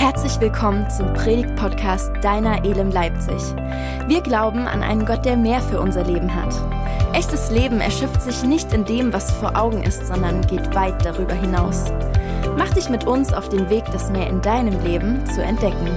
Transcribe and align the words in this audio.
Herzlich 0.00 0.40
willkommen 0.40 0.88
zum 0.88 1.12
Predigt-Podcast 1.12 2.10
Deiner 2.22 2.64
Elem 2.64 2.90
Leipzig. 2.90 3.36
Wir 4.08 4.22
glauben 4.22 4.60
an 4.60 4.82
einen 4.82 5.04
Gott, 5.04 5.26
der 5.26 5.36
mehr 5.36 5.60
für 5.60 5.78
unser 5.78 6.04
Leben 6.04 6.34
hat. 6.34 6.54
Echtes 7.12 7.50
Leben 7.50 7.82
erschöpft 7.82 8.22
sich 8.22 8.42
nicht 8.42 8.72
in 8.72 8.86
dem, 8.86 9.12
was 9.12 9.30
vor 9.30 9.54
Augen 9.58 9.82
ist, 9.82 10.06
sondern 10.06 10.40
geht 10.46 10.74
weit 10.74 11.04
darüber 11.04 11.34
hinaus. 11.34 11.84
Mach 12.56 12.72
dich 12.72 12.88
mit 12.88 13.04
uns 13.06 13.34
auf 13.34 13.50
den 13.50 13.68
Weg, 13.68 13.84
das 13.92 14.08
mehr 14.08 14.26
in 14.26 14.40
deinem 14.40 14.82
Leben 14.82 15.22
zu 15.26 15.42
entdecken. 15.42 15.90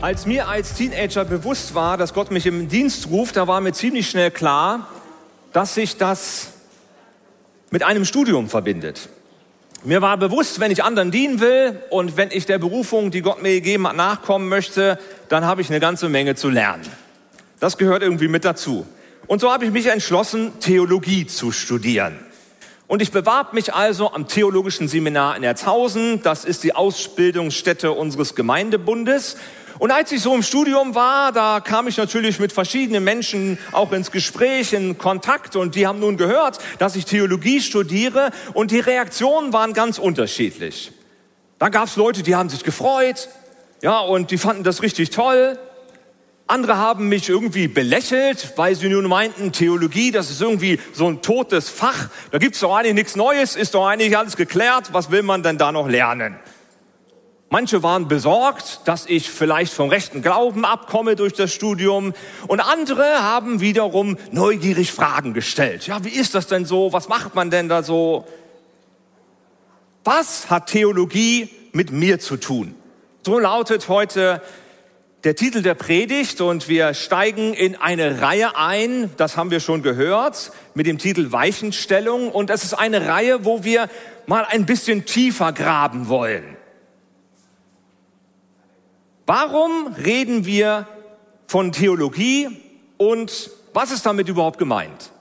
Als 0.00 0.24
mir 0.24 0.46
als 0.46 0.74
Teenager 0.74 1.24
bewusst 1.24 1.74
war, 1.74 1.96
dass 1.96 2.14
Gott 2.14 2.30
mich 2.30 2.46
im 2.46 2.68
Dienst 2.68 3.10
ruft, 3.10 3.36
da 3.36 3.48
war 3.48 3.60
mir 3.60 3.72
ziemlich 3.72 4.08
schnell 4.08 4.30
klar, 4.30 4.86
dass 5.52 5.74
sich 5.74 5.96
das 5.96 6.52
mit 7.72 7.82
einem 7.82 8.04
Studium 8.04 8.48
verbindet. 8.48 9.08
Mir 9.84 10.00
war 10.00 10.16
bewusst, 10.16 10.60
wenn 10.60 10.70
ich 10.70 10.84
anderen 10.84 11.10
dienen 11.10 11.40
will 11.40 11.80
und 11.90 12.16
wenn 12.16 12.30
ich 12.30 12.46
der 12.46 12.58
Berufung, 12.58 13.10
die 13.10 13.20
Gott 13.20 13.42
mir 13.42 13.50
gegeben 13.54 13.88
hat, 13.88 13.96
nachkommen 13.96 14.48
möchte, 14.48 14.96
dann 15.28 15.44
habe 15.44 15.60
ich 15.60 15.70
eine 15.70 15.80
ganze 15.80 16.08
Menge 16.08 16.36
zu 16.36 16.50
lernen. 16.50 16.86
Das 17.58 17.78
gehört 17.78 18.00
irgendwie 18.02 18.28
mit 18.28 18.44
dazu. 18.44 18.86
Und 19.26 19.40
so 19.40 19.52
habe 19.52 19.64
ich 19.64 19.72
mich 19.72 19.86
entschlossen, 19.86 20.52
Theologie 20.60 21.26
zu 21.26 21.50
studieren. 21.50 22.16
Und 22.86 23.02
ich 23.02 23.10
bewarb 23.10 23.54
mich 23.54 23.74
also 23.74 24.12
am 24.12 24.28
Theologischen 24.28 24.86
Seminar 24.86 25.36
in 25.36 25.42
Erzhausen. 25.42 26.22
Das 26.22 26.44
ist 26.44 26.62
die 26.62 26.76
Ausbildungsstätte 26.76 27.90
unseres 27.90 28.36
Gemeindebundes. 28.36 29.36
Und 29.82 29.90
als 29.90 30.12
ich 30.12 30.22
so 30.22 30.32
im 30.32 30.44
Studium 30.44 30.94
war, 30.94 31.32
da 31.32 31.58
kam 31.58 31.88
ich 31.88 31.96
natürlich 31.96 32.38
mit 32.38 32.52
verschiedenen 32.52 33.02
Menschen 33.02 33.58
auch 33.72 33.90
ins 33.90 34.12
Gespräch, 34.12 34.74
in 34.74 34.96
Kontakt 34.96 35.56
und 35.56 35.74
die 35.74 35.88
haben 35.88 35.98
nun 35.98 36.16
gehört, 36.16 36.60
dass 36.78 36.94
ich 36.94 37.04
Theologie 37.04 37.60
studiere 37.60 38.30
und 38.54 38.70
die 38.70 38.78
Reaktionen 38.78 39.52
waren 39.52 39.72
ganz 39.72 39.98
unterschiedlich. 39.98 40.92
Da 41.58 41.68
gab 41.68 41.88
es 41.88 41.96
Leute, 41.96 42.22
die 42.22 42.36
haben 42.36 42.48
sich 42.48 42.62
gefreut, 42.62 43.28
ja, 43.82 43.98
und 43.98 44.30
die 44.30 44.38
fanden 44.38 44.62
das 44.62 44.82
richtig 44.82 45.10
toll. 45.10 45.58
Andere 46.46 46.76
haben 46.76 47.08
mich 47.08 47.28
irgendwie 47.28 47.66
belächelt, 47.66 48.52
weil 48.54 48.76
sie 48.76 48.88
nun 48.88 49.08
meinten, 49.08 49.50
Theologie, 49.50 50.12
das 50.12 50.30
ist 50.30 50.40
irgendwie 50.40 50.78
so 50.92 51.08
ein 51.08 51.22
totes 51.22 51.68
Fach. 51.68 52.08
Da 52.30 52.38
gibt's 52.38 52.60
doch 52.60 52.76
eigentlich 52.76 52.94
nichts 52.94 53.16
Neues, 53.16 53.56
ist 53.56 53.74
doch 53.74 53.88
eigentlich 53.88 54.16
alles 54.16 54.36
geklärt. 54.36 54.90
Was 54.92 55.10
will 55.10 55.24
man 55.24 55.42
denn 55.42 55.58
da 55.58 55.72
noch 55.72 55.88
lernen? 55.88 56.36
Manche 57.52 57.82
waren 57.82 58.08
besorgt, 58.08 58.80
dass 58.86 59.04
ich 59.04 59.28
vielleicht 59.28 59.74
vom 59.74 59.90
rechten 59.90 60.22
Glauben 60.22 60.64
abkomme 60.64 61.16
durch 61.16 61.34
das 61.34 61.52
Studium. 61.52 62.14
Und 62.46 62.60
andere 62.60 63.04
haben 63.22 63.60
wiederum 63.60 64.16
neugierig 64.30 64.90
Fragen 64.90 65.34
gestellt. 65.34 65.86
Ja, 65.86 66.02
wie 66.02 66.08
ist 66.08 66.34
das 66.34 66.46
denn 66.46 66.64
so? 66.64 66.94
Was 66.94 67.10
macht 67.10 67.34
man 67.34 67.50
denn 67.50 67.68
da 67.68 67.82
so? 67.82 68.26
Was 70.02 70.48
hat 70.48 70.68
Theologie 70.68 71.50
mit 71.72 71.92
mir 71.92 72.18
zu 72.20 72.38
tun? 72.38 72.74
So 73.20 73.38
lautet 73.38 73.86
heute 73.86 74.40
der 75.22 75.36
Titel 75.36 75.60
der 75.60 75.74
Predigt 75.74 76.40
und 76.40 76.70
wir 76.70 76.94
steigen 76.94 77.52
in 77.52 77.76
eine 77.76 78.22
Reihe 78.22 78.56
ein, 78.56 79.10
das 79.18 79.36
haben 79.36 79.50
wir 79.50 79.60
schon 79.60 79.82
gehört, 79.82 80.52
mit 80.72 80.86
dem 80.86 80.96
Titel 80.96 81.32
Weichenstellung. 81.32 82.30
Und 82.30 82.48
es 82.48 82.64
ist 82.64 82.72
eine 82.72 83.08
Reihe, 83.08 83.44
wo 83.44 83.62
wir 83.62 83.90
mal 84.24 84.46
ein 84.48 84.64
bisschen 84.64 85.04
tiefer 85.04 85.52
graben 85.52 86.08
wollen. 86.08 86.56
Warum 89.26 89.94
reden 90.04 90.46
wir 90.46 90.88
von 91.46 91.72
Theologie 91.72 92.48
und 92.96 93.50
was 93.72 93.92
ist 93.92 94.04
damit 94.04 94.28
überhaupt 94.28 94.58
gemeint? 94.58 95.12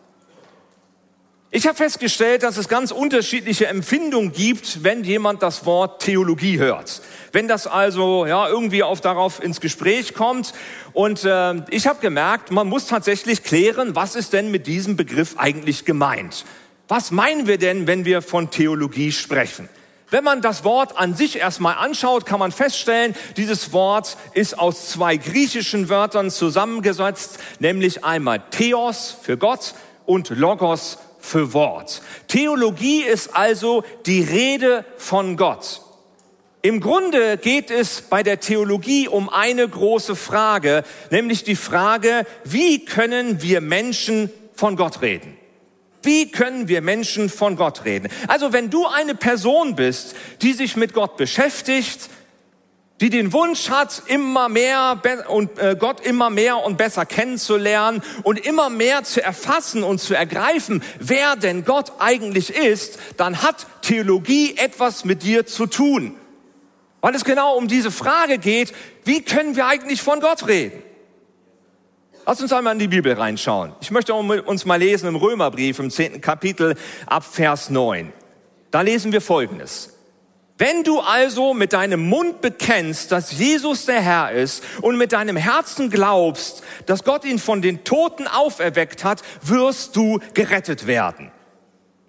Ich 1.54 1.68
habe 1.68 1.76
festgestellt, 1.76 2.44
dass 2.44 2.56
es 2.56 2.70
ganz 2.70 2.92
unterschiedliche 2.92 3.68
Empfindungen 3.68 4.32
gibt, 4.32 4.84
wenn 4.84 5.04
jemand 5.04 5.44
das 5.44 5.66
Wort 5.66 6.02
Theologie 6.02 6.58
hört. 6.58 7.02
Wenn 7.34 7.50
das 7.50 7.68
also 7.68 8.26
ja 8.26 8.48
irgendwie 8.48 8.84
auf 8.84 9.02
darauf 9.02 9.44
ins 9.44 9.60
Gespräch 9.60 10.14
kommt 10.14 10.54
und 10.94 11.26
äh, 11.26 11.56
ich 11.70 11.88
habe 11.88 12.00
gemerkt, 12.00 12.52
man 12.52 12.68
muss 12.68 12.88
tatsächlich 12.88 13.44
klären, 13.44 13.96
was 13.98 14.16
ist 14.16 14.32
denn 14.32 14.50
mit 14.50 14.66
diesem 14.66 14.96
Begriff 14.96 15.36
eigentlich 15.38 15.84
gemeint? 15.84 16.46
Was 16.88 17.12
meinen 17.12 17.48
wir 17.48 17.58
denn, 17.58 17.86
wenn 17.86 18.06
wir 18.06 18.22
von 18.22 18.50
Theologie 18.50 19.12
sprechen? 19.12 19.68
Wenn 20.12 20.26
man 20.26 20.42
das 20.42 20.66
Wort 20.66 20.98
an 20.98 21.16
sich 21.16 21.38
erstmal 21.38 21.76
anschaut, 21.76 22.26
kann 22.26 22.38
man 22.38 22.52
feststellen, 22.52 23.16
dieses 23.38 23.72
Wort 23.72 24.18
ist 24.34 24.60
aus 24.60 24.90
zwei 24.90 25.16
griechischen 25.16 25.88
Wörtern 25.88 26.30
zusammengesetzt, 26.30 27.40
nämlich 27.60 28.04
einmal 28.04 28.44
Theos 28.52 29.16
für 29.22 29.38
Gott 29.38 29.74
und 30.06 30.30
Logos 30.30 30.98
für 31.22 31.54
Wort. 31.54 32.02
Theologie 32.28 33.04
ist 33.04 33.38
also 33.38 33.86
die 34.06 34.22
Rede 34.22 34.84
von 34.98 35.38
Gott. 35.38 35.80
Im 36.62 36.82
Grunde 36.82 37.38
geht 37.38 37.72
es 37.72 38.02
bei 38.02 38.22
der 38.22 38.42
Theologie 38.42 39.08
um 39.08 39.30
eine 39.30 39.66
große 39.66 40.18
Frage, 40.18 40.84
nämlich 41.10 41.46
die 41.46 41.56
Frage, 41.56 42.26
wie 42.44 42.84
können 42.84 43.42
wir 43.42 43.62
Menschen 43.62 44.30
von 44.56 44.76
Gott 44.76 45.02
reden? 45.02 45.38
Wie 46.04 46.32
können 46.32 46.68
wir 46.68 46.82
Menschen 46.82 47.30
von 47.30 47.56
Gott 47.56 47.86
reden? 47.86 48.10
Also 48.28 48.54
wenn 48.54 48.70
du 48.70 48.88
eine 48.88 49.16
Person 49.16 49.76
bist, 49.76 50.16
die 50.42 50.54
sich 50.54 50.76
mit 50.76 50.94
Gott 50.94 51.18
beschäftigt, 51.18 52.10
die 53.02 53.10
den 53.10 53.34
Wunsch 53.34 53.70
hat, 53.70 54.04
immer 54.06 54.48
mehr 54.48 55.02
und 55.28 55.58
äh, 55.58 55.76
Gott 55.78 56.06
immer 56.06 56.30
mehr 56.30 56.64
und 56.64 56.78
besser 56.78 57.06
kennenzulernen 57.08 58.04
und 58.22 58.46
immer 58.46 58.70
mehr 58.70 59.04
zu 59.04 59.24
erfassen 59.24 59.82
und 59.84 60.00
zu 60.00 60.14
ergreifen, 60.14 60.84
wer 61.00 61.36
denn 61.36 61.66
Gott 61.66 61.94
eigentlich 61.98 62.52
ist, 62.52 63.00
dann 63.18 63.42
hat 63.42 63.66
Theologie 63.82 64.56
etwas 64.56 65.04
mit 65.04 65.24
dir 65.24 65.48
zu 65.48 65.66
tun. 65.66 66.16
Weil 67.02 67.16
es 67.16 67.26
genau 67.26 67.58
um 67.58 67.68
diese 67.68 67.90
Frage 67.90 68.38
geht, 68.38 68.72
wie 69.04 69.24
können 69.24 69.56
wir 69.56 69.66
eigentlich 69.66 70.04
von 70.04 70.20
Gott 70.20 70.48
reden? 70.48 70.84
Lass 72.32 72.42
uns 72.42 72.54
einmal 72.54 72.72
in 72.72 72.80
die 72.80 72.88
Bibel 72.88 73.12
reinschauen. 73.12 73.74
Ich 73.82 73.92
möchte 73.92 74.14
uns 74.14 74.64
mal 74.64 74.78
lesen 74.78 75.10
im 75.10 75.18
Römerbrief 75.18 75.80
im 75.80 75.92
zehnten 75.92 76.22
Kapitel 76.22 76.78
ab 77.06 77.26
Vers 77.26 77.70
9. 77.70 78.14
Da 78.72 78.80
lesen 78.80 79.12
wir 79.12 79.20
Folgendes. 79.20 79.98
Wenn 80.58 80.86
du 80.86 81.02
also 81.02 81.54
mit 81.54 81.74
deinem 81.74 82.08
Mund 82.08 82.40
bekennst, 82.40 83.12
dass 83.12 83.38
Jesus 83.38 83.86
der 83.86 84.00
Herr 84.00 84.32
ist 84.32 84.64
und 84.80 84.98
mit 84.98 85.12
deinem 85.12 85.36
Herzen 85.36 85.90
glaubst, 85.90 86.64
dass 86.86 87.04
Gott 87.04 87.26
ihn 87.26 87.38
von 87.38 87.62
den 87.62 87.84
Toten 87.84 88.28
auferweckt 88.28 89.04
hat, 89.04 89.24
wirst 89.42 89.98
du 89.98 90.22
gerettet 90.34 90.88
werden. 90.88 91.34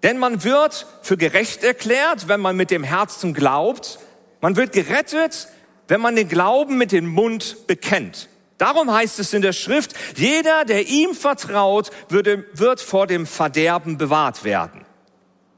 Denn 0.04 0.18
man 0.18 0.44
wird 0.44 0.86
für 1.02 1.16
gerecht 1.16 1.64
erklärt, 1.64 2.28
wenn 2.28 2.40
man 2.40 2.54
mit 2.54 2.70
dem 2.70 2.84
Herzen 2.84 3.34
glaubt. 3.34 3.98
Man 4.40 4.54
wird 4.54 4.70
gerettet, 4.70 5.48
wenn 5.88 6.00
man 6.00 6.14
den 6.14 6.28
Glauben 6.28 6.78
mit 6.78 6.92
dem 6.92 7.08
Mund 7.08 7.66
bekennt. 7.66 8.28
Darum 8.62 8.92
heißt 8.92 9.18
es 9.18 9.32
in 9.32 9.42
der 9.42 9.52
Schrift, 9.52 9.92
jeder, 10.14 10.64
der 10.64 10.86
ihm 10.86 11.16
vertraut, 11.16 11.90
wird 12.08 12.80
vor 12.80 13.08
dem 13.08 13.26
Verderben 13.26 13.98
bewahrt 13.98 14.44
werden. 14.44 14.86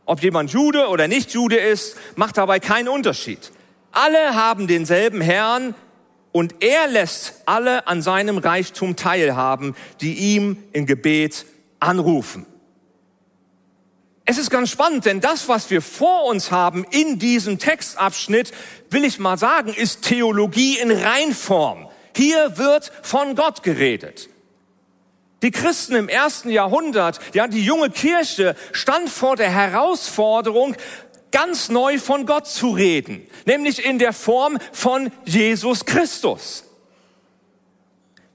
Ob 0.06 0.22
jemand 0.22 0.52
Jude 0.52 0.88
oder 0.88 1.06
nicht 1.06 1.34
Jude 1.34 1.56
ist, 1.56 1.98
macht 2.16 2.38
dabei 2.38 2.60
keinen 2.60 2.88
Unterschied. 2.88 3.52
Alle 3.92 4.34
haben 4.34 4.68
denselben 4.68 5.20
Herrn 5.20 5.74
und 6.32 6.62
er 6.64 6.86
lässt 6.86 7.42
alle 7.44 7.86
an 7.88 8.00
seinem 8.00 8.38
Reichtum 8.38 8.96
teilhaben, 8.96 9.76
die 10.00 10.14
ihm 10.14 10.56
in 10.72 10.86
Gebet 10.86 11.44
anrufen. 11.80 12.46
Es 14.24 14.38
ist 14.38 14.48
ganz 14.48 14.70
spannend, 14.70 15.04
denn 15.04 15.20
das, 15.20 15.46
was 15.46 15.68
wir 15.68 15.82
vor 15.82 16.24
uns 16.24 16.50
haben 16.50 16.86
in 16.90 17.18
diesem 17.18 17.58
Textabschnitt, 17.58 18.52
will 18.88 19.04
ich 19.04 19.18
mal 19.18 19.36
sagen, 19.36 19.74
ist 19.74 20.00
Theologie 20.00 20.78
in 20.78 20.90
Reinform. 20.90 21.90
Hier 22.16 22.58
wird 22.58 22.92
von 23.02 23.34
Gott 23.34 23.62
geredet. 23.62 24.28
Die 25.42 25.50
Christen 25.50 25.94
im 25.94 26.08
ersten 26.08 26.48
Jahrhundert, 26.48 27.20
ja, 27.34 27.46
die 27.46 27.64
junge 27.64 27.90
Kirche 27.90 28.56
stand 28.72 29.10
vor 29.10 29.36
der 29.36 29.50
Herausforderung, 29.50 30.74
ganz 31.32 31.68
neu 31.68 31.98
von 31.98 32.26
Gott 32.26 32.46
zu 32.46 32.70
reden, 32.70 33.26
nämlich 33.44 33.84
in 33.84 33.98
der 33.98 34.12
Form 34.12 34.58
von 34.72 35.10
Jesus 35.24 35.84
Christus. 35.84 36.64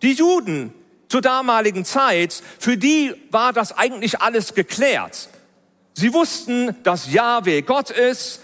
Die 0.01 0.13
Juden 0.13 0.73
zur 1.07 1.21
damaligen 1.21 1.85
Zeit, 1.85 2.43
für 2.59 2.77
die 2.77 3.15
war 3.31 3.53
das 3.53 3.75
eigentlich 3.75 4.21
alles 4.21 4.53
geklärt. 4.53 5.29
Sie 5.93 6.13
wussten, 6.13 6.75
dass 6.83 7.11
Yahweh 7.11 7.61
Gott 7.61 7.89
ist, 7.89 8.41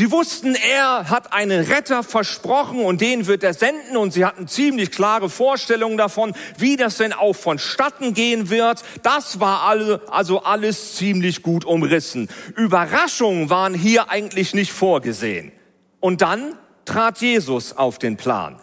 Sie 0.00 0.10
wussten, 0.10 0.54
er 0.54 1.10
hat 1.10 1.34
einen 1.34 1.62
Retter 1.62 2.02
versprochen 2.02 2.80
und 2.82 3.02
den 3.02 3.26
wird 3.26 3.42
er 3.42 3.52
senden 3.52 3.98
und 3.98 4.14
sie 4.14 4.24
hatten 4.24 4.48
ziemlich 4.48 4.92
klare 4.92 5.28
Vorstellungen 5.28 5.98
davon, 5.98 6.32
wie 6.56 6.78
das 6.78 6.96
denn 6.96 7.12
auch 7.12 7.34
vonstatten 7.34 8.14
gehen 8.14 8.48
wird. 8.48 8.82
Das 9.02 9.40
war 9.40 9.62
also 10.10 10.42
alles 10.42 10.94
ziemlich 10.96 11.42
gut 11.42 11.66
umrissen. 11.66 12.30
Überraschungen 12.56 13.50
waren 13.50 13.74
hier 13.74 14.08
eigentlich 14.08 14.54
nicht 14.54 14.72
vorgesehen. 14.72 15.52
Und 16.00 16.22
dann 16.22 16.54
trat 16.86 17.20
Jesus 17.20 17.76
auf 17.76 17.98
den 17.98 18.16
Plan 18.16 18.56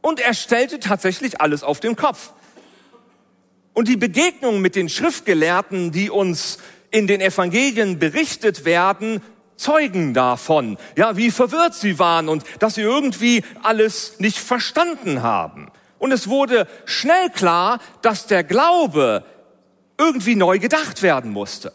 und 0.00 0.20
er 0.20 0.32
stellte 0.32 0.78
tatsächlich 0.78 1.40
alles 1.40 1.64
auf 1.64 1.80
den 1.80 1.96
Kopf. 1.96 2.30
Und 3.72 3.88
die 3.88 3.96
Begegnung 3.96 4.60
mit 4.60 4.76
den 4.76 4.88
Schriftgelehrten, 4.88 5.90
die 5.90 6.08
uns 6.08 6.58
in 6.92 7.08
den 7.08 7.20
Evangelien 7.20 7.98
berichtet 7.98 8.64
werden, 8.64 9.20
Zeugen 9.56 10.14
davon, 10.14 10.78
ja, 10.96 11.16
wie 11.16 11.30
verwirrt 11.30 11.74
sie 11.74 11.98
waren 11.98 12.28
und 12.28 12.44
dass 12.58 12.74
sie 12.74 12.82
irgendwie 12.82 13.44
alles 13.62 14.18
nicht 14.18 14.38
verstanden 14.38 15.22
haben. 15.22 15.70
Und 15.98 16.12
es 16.12 16.28
wurde 16.28 16.66
schnell 16.84 17.30
klar, 17.30 17.78
dass 18.02 18.26
der 18.26 18.44
Glaube 18.44 19.24
irgendwie 19.96 20.34
neu 20.34 20.58
gedacht 20.58 21.02
werden 21.02 21.30
musste. 21.30 21.72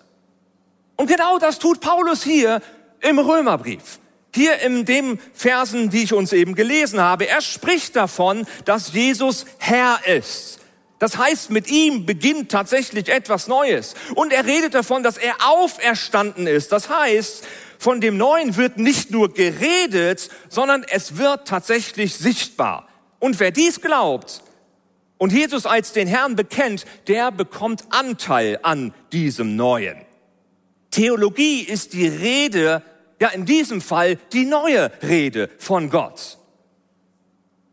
Und 0.95 1.07
genau 1.07 1.39
das 1.39 1.59
tut 1.59 1.79
Paulus 1.79 2.23
hier 2.23 2.61
im 2.99 3.19
Römerbrief. 3.19 3.99
Hier 4.35 4.59
in 4.59 4.85
dem 4.85 5.17
Versen, 5.33 5.89
die 5.89 6.03
ich 6.03 6.13
uns 6.13 6.33
eben 6.33 6.53
gelesen 6.53 6.99
habe. 6.99 7.27
Er 7.27 7.41
spricht 7.41 7.95
davon, 7.95 8.45
dass 8.65 8.93
Jesus 8.93 9.45
Herr 9.57 10.05
ist. 10.05 10.59
Das 10.99 11.17
heißt, 11.17 11.49
mit 11.49 11.71
ihm 11.71 12.05
beginnt 12.05 12.51
tatsächlich 12.51 13.07
etwas 13.07 13.47
Neues. 13.47 13.95
Und 14.15 14.33
er 14.33 14.45
redet 14.45 14.75
davon, 14.75 15.01
dass 15.01 15.17
er 15.17 15.35
auferstanden 15.47 16.45
ist. 16.45 16.73
Das 16.73 16.89
heißt, 16.89 17.45
von 17.79 18.01
dem 18.01 18.17
Neuen 18.17 18.57
wird 18.57 18.77
nicht 18.77 19.09
nur 19.09 19.33
geredet, 19.33 20.29
sondern 20.49 20.83
es 20.83 21.17
wird 21.17 21.47
tatsächlich 21.47 22.13
sichtbar. 22.13 22.89
Und 23.19 23.39
wer 23.39 23.51
dies 23.51 23.79
glaubt 23.79 24.43
und 25.17 25.31
Jesus 25.31 25.65
als 25.65 25.93
den 25.93 26.07
Herrn 26.07 26.35
bekennt, 26.35 26.85
der 27.07 27.31
bekommt 27.31 27.85
Anteil 27.89 28.59
an 28.63 28.93
diesem 29.13 29.55
Neuen. 29.55 29.95
Theologie 30.91 31.61
ist 31.61 31.93
die 31.93 32.07
Rede, 32.07 32.83
ja 33.21 33.29
in 33.29 33.45
diesem 33.45 33.79
Fall 33.79 34.17
die 34.33 34.45
neue 34.45 34.91
Rede 35.01 35.49
von 35.57 35.89
Gott. 35.89 36.38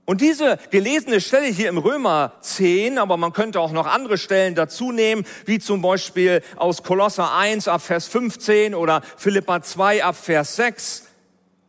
Und 0.07 0.21
diese 0.21 0.57
gelesene 0.71 1.21
Stelle 1.21 1.49
hier 1.49 1.69
im 1.69 1.79
Römer 1.79 2.35
10, 2.41 2.97
aber 2.97 3.17
man 3.17 3.33
könnte 3.33 3.61
auch 3.61 3.73
noch 3.73 3.87
andere 3.87 4.19
Stellen 4.19 4.55
dazu 4.55 4.93
nehmen, 4.93 5.27
wie 5.47 5.59
zum 5.59 5.83
Beispiel 5.83 6.43
aus 6.55 6.85
Kolosser 6.85 7.35
1 7.35 7.67
ab 7.67 7.83
Vers 7.83 8.07
15 8.07 8.77
oder 8.77 9.03
Philippa 9.17 9.63
2 9.63 10.05
ab 10.05 10.17
Vers 10.17 10.55
6. 10.57 11.09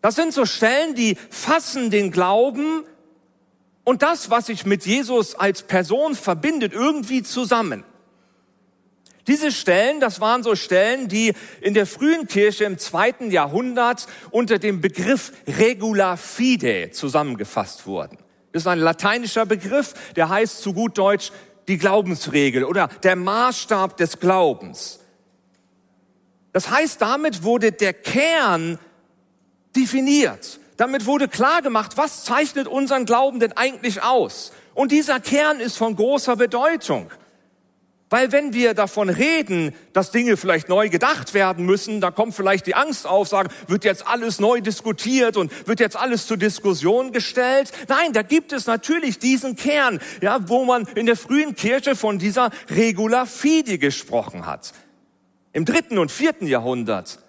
Das 0.02 0.14
sind 0.14 0.36
so 0.36 0.46
Stellen, 0.46 0.94
die 0.94 1.18
fassen 1.32 1.90
den 1.90 2.12
Glauben 2.12 2.84
und 3.84 4.04
das, 4.04 4.30
was 4.30 4.46
sich 4.46 4.68
mit 4.68 4.86
Jesus 4.86 5.34
als 5.34 5.64
Person 5.64 6.14
verbindet, 6.14 6.74
irgendwie 6.74 7.24
zusammen. 7.24 7.84
Diese 9.26 9.52
Stellen, 9.52 10.00
das 10.00 10.22
waren 10.22 10.44
so 10.44 10.56
Stellen, 10.56 11.08
die 11.08 11.34
in 11.60 11.74
der 11.74 11.88
frühen 11.88 12.28
Kirche 12.28 12.66
im 12.66 12.78
zweiten 12.78 13.32
Jahrhundert 13.32 14.06
unter 14.30 14.60
dem 14.60 14.80
Begriff 14.80 15.34
Regula 15.48 16.18
Fide 16.18 16.92
zusammengefasst 16.92 17.88
wurden. 17.88 18.20
Das 18.58 18.64
ist 18.64 18.68
ein 18.70 18.80
lateinischer 18.80 19.46
Begriff, 19.46 19.94
der 20.16 20.30
heißt 20.30 20.64
zu 20.64 20.74
gut 20.74 20.98
Deutsch 20.98 21.32
die 21.68 21.78
Glaubensregel 21.78 22.64
oder 22.64 22.88
der 23.04 23.16
Maßstab 23.16 23.98
des 23.98 24.20
Glaubens. 24.20 25.00
Das 26.54 26.72
heißt, 26.72 27.00
damit 27.00 27.44
wurde 27.44 27.72
der 27.72 27.94
Kern 27.94 28.80
definiert. 29.76 30.60
Damit 30.76 31.06
wurde 31.06 31.28
klar 31.28 31.62
gemacht, 31.62 31.98
was 31.98 32.24
zeichnet 32.24 32.68
unseren 32.68 33.06
Glauben 33.06 33.40
denn 33.40 33.54
eigentlich 33.56 34.02
aus? 34.02 34.52
Und 34.74 34.92
dieser 34.92 35.20
Kern 35.20 35.60
ist 35.60 35.78
von 35.78 35.96
großer 35.96 36.36
Bedeutung. 36.36 37.12
Weil 38.10 38.32
wenn 38.32 38.54
wir 38.54 38.74
davon 38.74 39.10
reden, 39.10 39.76
dass 39.92 40.12
Dinge 40.12 40.38
vielleicht 40.38 40.70
neu 40.70 40.88
gedacht 40.88 41.34
werden 41.34 41.66
müssen, 41.66 42.00
da 42.00 42.10
kommt 42.10 42.36
vielleicht 42.36 42.66
die 42.66 42.76
Angst 42.76 43.06
auf, 43.06 43.28
sagen, 43.28 43.50
wird 43.68 43.84
jetzt 43.84 44.08
alles 44.08 44.40
neu 44.40 44.62
diskutiert 44.62 45.36
und 45.36 45.68
wird 45.68 45.82
jetzt 45.82 45.98
alles 45.98 46.26
zur 46.26 46.38
Diskussion 46.38 47.12
gestellt. 47.12 47.72
Nein, 47.90 48.14
da 48.14 48.22
gibt 48.22 48.54
es 48.54 48.66
natürlich 48.66 49.20
diesen 49.20 49.58
Kern, 49.58 50.00
ja, 50.22 50.40
wo 50.48 50.64
man 50.64 50.88
in 50.96 51.06
der 51.06 51.18
frühen 51.18 51.56
Kirche 51.56 51.98
von 51.98 52.18
dieser 52.18 52.52
Regula 52.70 53.26
Fide 53.26 53.78
gesprochen 53.78 54.46
hat. 54.46 54.74
Im 55.52 55.66
dritten 55.66 55.98
und 55.98 56.10
vierten 56.10 56.48
Jahrhundert 56.48 57.20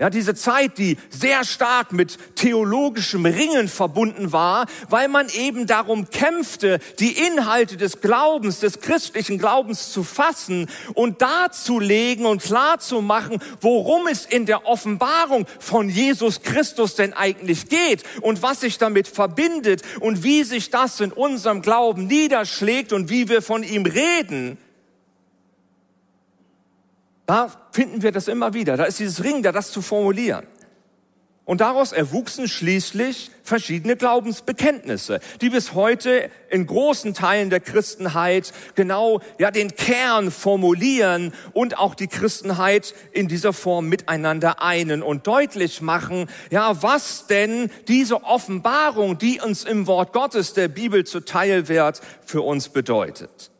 ja, 0.00 0.10
diese 0.10 0.36
Zeit, 0.36 0.78
die 0.78 0.96
sehr 1.10 1.44
stark 1.44 1.92
mit 1.92 2.18
theologischem 2.36 3.26
Ringen 3.26 3.66
verbunden 3.66 4.30
war, 4.30 4.66
weil 4.88 5.08
man 5.08 5.28
eben 5.30 5.66
darum 5.66 6.08
kämpfte, 6.08 6.78
die 7.00 7.18
Inhalte 7.26 7.76
des 7.76 8.00
Glaubens, 8.00 8.60
des 8.60 8.80
christlichen 8.80 9.38
Glaubens 9.38 9.90
zu 9.90 10.04
fassen 10.04 10.70
und 10.94 11.20
darzulegen 11.20 12.26
und 12.26 12.42
klarzumachen, 12.42 13.38
worum 13.60 14.06
es 14.06 14.24
in 14.24 14.46
der 14.46 14.66
Offenbarung 14.66 15.46
von 15.58 15.88
Jesus 15.88 16.42
Christus 16.42 16.94
denn 16.94 17.12
eigentlich 17.12 17.68
geht 17.68 18.04
und 18.20 18.40
was 18.40 18.60
sich 18.60 18.78
damit 18.78 19.08
verbindet 19.08 19.82
und 19.98 20.22
wie 20.22 20.44
sich 20.44 20.70
das 20.70 21.00
in 21.00 21.10
unserem 21.10 21.60
Glauben 21.60 22.06
niederschlägt 22.06 22.92
und 22.92 23.10
wie 23.10 23.28
wir 23.28 23.42
von 23.42 23.64
ihm 23.64 23.84
reden. 23.84 24.58
Da 27.28 27.52
finden 27.72 28.02
wir 28.02 28.10
das 28.10 28.26
immer 28.26 28.54
wieder. 28.54 28.78
Da 28.78 28.84
ist 28.84 29.00
dieses 29.00 29.22
Ring, 29.22 29.42
da 29.42 29.52
das 29.52 29.70
zu 29.70 29.82
formulieren. 29.82 30.46
Und 31.44 31.60
daraus 31.60 31.92
erwuchsen 31.92 32.48
schließlich 32.48 33.30
verschiedene 33.42 33.96
Glaubensbekenntnisse, 33.96 35.20
die 35.42 35.50
bis 35.50 35.74
heute 35.74 36.30
in 36.48 36.66
großen 36.66 37.12
Teilen 37.12 37.50
der 37.50 37.60
Christenheit 37.60 38.54
genau 38.76 39.20
ja 39.38 39.50
den 39.50 39.74
Kern 39.76 40.30
formulieren 40.30 41.34
und 41.52 41.76
auch 41.76 41.94
die 41.94 42.06
Christenheit 42.06 42.94
in 43.12 43.28
dieser 43.28 43.52
Form 43.52 43.90
miteinander 43.90 44.62
einen 44.62 45.02
und 45.02 45.26
deutlich 45.26 45.82
machen, 45.82 46.30
ja, 46.50 46.82
was 46.82 47.26
denn 47.26 47.70
diese 47.88 48.24
Offenbarung, 48.24 49.18
die 49.18 49.38
uns 49.40 49.64
im 49.64 49.86
Wort 49.86 50.14
Gottes 50.14 50.54
der 50.54 50.68
Bibel 50.68 51.04
zuteil 51.04 51.68
wird, 51.68 52.00
für 52.24 52.40
uns 52.40 52.70
bedeutet. 52.70 53.50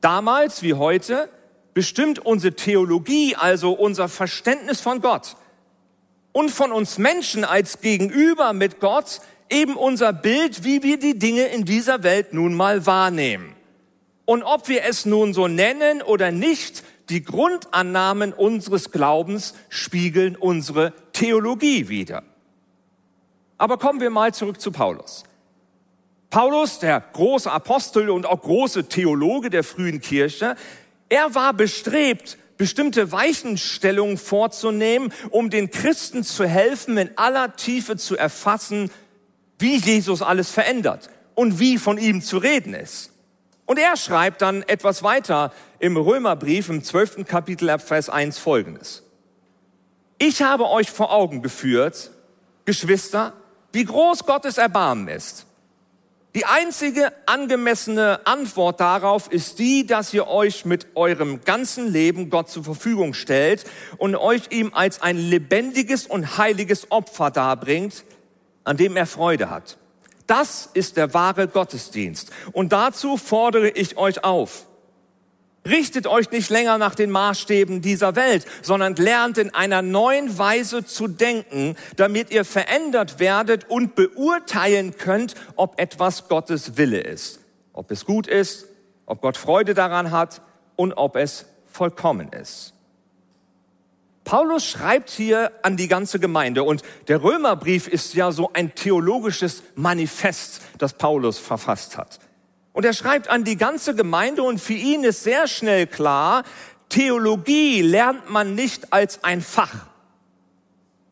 Damals 0.00 0.62
wie 0.62 0.74
heute 0.74 1.28
bestimmt 1.74 2.18
unsere 2.18 2.54
Theologie, 2.54 3.36
also 3.36 3.72
unser 3.72 4.08
Verständnis 4.08 4.80
von 4.80 5.00
Gott 5.00 5.36
und 6.32 6.50
von 6.50 6.72
uns 6.72 6.98
Menschen 6.98 7.44
als 7.44 7.80
Gegenüber 7.80 8.52
mit 8.52 8.80
Gott 8.80 9.20
eben 9.50 9.76
unser 9.76 10.12
Bild, 10.12 10.64
wie 10.64 10.82
wir 10.82 10.98
die 10.98 11.18
Dinge 11.18 11.46
in 11.46 11.64
dieser 11.64 12.02
Welt 12.02 12.32
nun 12.32 12.54
mal 12.54 12.86
wahrnehmen. 12.86 13.54
Und 14.24 14.42
ob 14.42 14.68
wir 14.68 14.84
es 14.84 15.06
nun 15.06 15.32
so 15.32 15.48
nennen 15.48 16.02
oder 16.02 16.30
nicht, 16.30 16.84
die 17.08 17.22
Grundannahmen 17.22 18.32
unseres 18.32 18.90
Glaubens 18.90 19.54
spiegeln 19.68 20.36
unsere 20.36 20.92
Theologie 21.12 21.88
wieder. 21.88 22.22
Aber 23.56 23.78
kommen 23.78 24.00
wir 24.00 24.10
mal 24.10 24.34
zurück 24.34 24.60
zu 24.60 24.70
Paulus. 24.70 25.24
Paulus, 26.30 26.78
der 26.78 27.00
große 27.00 27.50
Apostel 27.50 28.10
und 28.10 28.26
auch 28.26 28.42
große 28.42 28.88
Theologe 28.88 29.48
der 29.48 29.64
frühen 29.64 30.00
Kirche, 30.00 30.56
er 31.08 31.34
war 31.34 31.54
bestrebt, 31.54 32.36
bestimmte 32.58 33.12
Weichenstellungen 33.12 34.18
vorzunehmen, 34.18 35.12
um 35.30 35.48
den 35.48 35.70
Christen 35.70 36.24
zu 36.24 36.44
helfen, 36.44 36.98
in 36.98 37.16
aller 37.16 37.56
Tiefe 37.56 37.96
zu 37.96 38.16
erfassen, 38.16 38.90
wie 39.58 39.76
Jesus 39.76 40.20
alles 40.20 40.50
verändert 40.50 41.08
und 41.34 41.60
wie 41.60 41.78
von 41.78 41.96
ihm 41.96 42.20
zu 42.20 42.36
reden 42.36 42.74
ist. 42.74 43.12
Und 43.64 43.78
er 43.78 43.96
schreibt 43.96 44.42
dann 44.42 44.62
etwas 44.62 45.02
weiter 45.02 45.52
im 45.78 45.96
Römerbrief 45.96 46.68
im 46.68 46.82
12. 46.82 47.26
Kapitel 47.26 47.70
ab 47.70 47.80
Vers 47.80 48.10
1 48.10 48.38
folgendes. 48.38 49.02
Ich 50.18 50.42
habe 50.42 50.68
euch 50.68 50.90
vor 50.90 51.12
Augen 51.12 51.42
geführt, 51.42 52.10
Geschwister, 52.64 53.32
wie 53.72 53.84
groß 53.84 54.26
Gottes 54.26 54.58
Erbarmen 54.58 55.08
ist 55.08 55.47
die 56.34 56.44
einzige 56.44 57.10
angemessene 57.24 58.26
Antwort 58.26 58.80
darauf 58.80 59.32
ist 59.32 59.58
die, 59.58 59.86
dass 59.86 60.12
ihr 60.12 60.28
euch 60.28 60.66
mit 60.66 60.88
eurem 60.94 61.42
ganzen 61.42 61.90
Leben 61.90 62.28
Gott 62.28 62.50
zur 62.50 62.64
Verfügung 62.64 63.14
stellt 63.14 63.64
und 63.96 64.14
euch 64.14 64.42
ihm 64.50 64.72
als 64.74 65.00
ein 65.00 65.16
lebendiges 65.16 66.06
und 66.06 66.36
heiliges 66.36 66.90
Opfer 66.90 67.30
darbringt, 67.30 68.04
an 68.64 68.76
dem 68.76 68.96
er 68.96 69.06
Freude 69.06 69.48
hat. 69.48 69.78
Das 70.26 70.68
ist 70.74 70.98
der 70.98 71.14
wahre 71.14 71.48
Gottesdienst. 71.48 72.30
Und 72.52 72.72
dazu 72.72 73.16
fordere 73.16 73.70
ich 73.70 73.96
euch 73.96 74.22
auf. 74.22 74.67
Richtet 75.68 76.06
euch 76.06 76.30
nicht 76.30 76.50
länger 76.50 76.78
nach 76.78 76.94
den 76.94 77.10
Maßstäben 77.10 77.82
dieser 77.82 78.16
Welt, 78.16 78.46
sondern 78.62 78.96
lernt 78.96 79.38
in 79.38 79.54
einer 79.54 79.82
neuen 79.82 80.38
Weise 80.38 80.84
zu 80.84 81.08
denken, 81.08 81.76
damit 81.96 82.30
ihr 82.30 82.44
verändert 82.44 83.18
werdet 83.18 83.68
und 83.68 83.94
beurteilen 83.94 84.96
könnt, 84.96 85.34
ob 85.56 85.78
etwas 85.78 86.28
Gottes 86.28 86.76
Wille 86.76 87.00
ist. 87.00 87.40
Ob 87.72 87.90
es 87.90 88.04
gut 88.04 88.26
ist, 88.26 88.66
ob 89.04 89.20
Gott 89.20 89.36
Freude 89.36 89.74
daran 89.74 90.10
hat 90.10 90.40
und 90.76 90.94
ob 90.94 91.16
es 91.16 91.44
vollkommen 91.70 92.32
ist. 92.32 92.72
Paulus 94.24 94.66
schreibt 94.66 95.08
hier 95.08 95.52
an 95.62 95.76
die 95.76 95.88
ganze 95.88 96.18
Gemeinde 96.18 96.62
und 96.62 96.82
der 97.08 97.22
Römerbrief 97.22 97.88
ist 97.88 98.14
ja 98.14 98.30
so 98.30 98.50
ein 98.52 98.74
theologisches 98.74 99.62
Manifest, 99.74 100.60
das 100.76 100.92
Paulus 100.92 101.38
verfasst 101.38 101.96
hat. 101.96 102.18
Und 102.78 102.84
er 102.84 102.92
schreibt 102.92 103.28
an 103.28 103.42
die 103.42 103.56
ganze 103.56 103.96
Gemeinde 103.96 104.44
und 104.44 104.60
für 104.60 104.72
ihn 104.72 105.02
ist 105.02 105.24
sehr 105.24 105.48
schnell 105.48 105.88
klar, 105.88 106.44
Theologie 106.88 107.82
lernt 107.82 108.30
man 108.30 108.54
nicht 108.54 108.92
als 108.92 109.24
ein 109.24 109.40
Fach. 109.40 109.86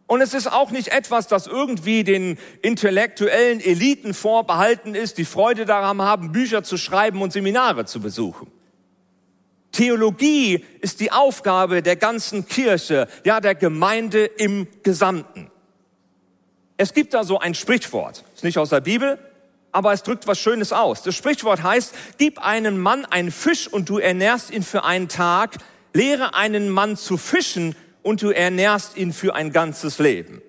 Und 0.06 0.20
es 0.20 0.32
ist 0.32 0.46
auch 0.46 0.70
nicht 0.70 0.86
etwas, 0.92 1.26
das 1.26 1.48
irgendwie 1.48 2.04
den 2.04 2.38
intellektuellen 2.62 3.58
Eliten 3.58 4.14
vorbehalten 4.14 4.94
ist, 4.94 5.18
die 5.18 5.24
Freude 5.24 5.64
daran 5.64 6.00
haben, 6.02 6.30
Bücher 6.30 6.62
zu 6.62 6.76
schreiben 6.76 7.20
und 7.20 7.32
Seminare 7.32 7.84
zu 7.84 7.98
besuchen. 7.98 8.48
Theologie 9.72 10.64
ist 10.82 11.00
die 11.00 11.10
Aufgabe 11.10 11.82
der 11.82 11.96
ganzen 11.96 12.46
Kirche, 12.46 13.08
ja 13.24 13.40
der 13.40 13.56
Gemeinde 13.56 14.24
im 14.24 14.68
Gesamten. 14.84 15.50
Es 16.76 16.94
gibt 16.94 17.12
da 17.12 17.24
so 17.24 17.40
ein 17.40 17.56
Sprichwort, 17.56 18.22
ist 18.36 18.44
nicht 18.44 18.56
aus 18.56 18.70
der 18.70 18.82
Bibel, 18.82 19.18
aber 19.76 19.92
es 19.92 20.02
drückt 20.02 20.26
was 20.26 20.38
Schönes 20.38 20.72
aus. 20.72 21.02
Das 21.02 21.14
Sprichwort 21.14 21.62
heißt, 21.62 21.94
gib 22.16 22.38
einem 22.38 22.78
Mann 22.80 23.04
einen 23.04 23.30
Fisch 23.30 23.68
und 23.68 23.90
du 23.90 23.98
ernährst 23.98 24.50
ihn 24.50 24.62
für 24.62 24.84
einen 24.84 25.08
Tag, 25.08 25.58
lehre 25.92 26.34
einen 26.34 26.70
Mann 26.70 26.96
zu 26.96 27.18
fischen 27.18 27.76
und 28.02 28.22
du 28.22 28.30
ernährst 28.30 28.96
ihn 28.96 29.12
für 29.12 29.34
ein 29.34 29.52
ganzes 29.52 29.98
Leben. 29.98 30.40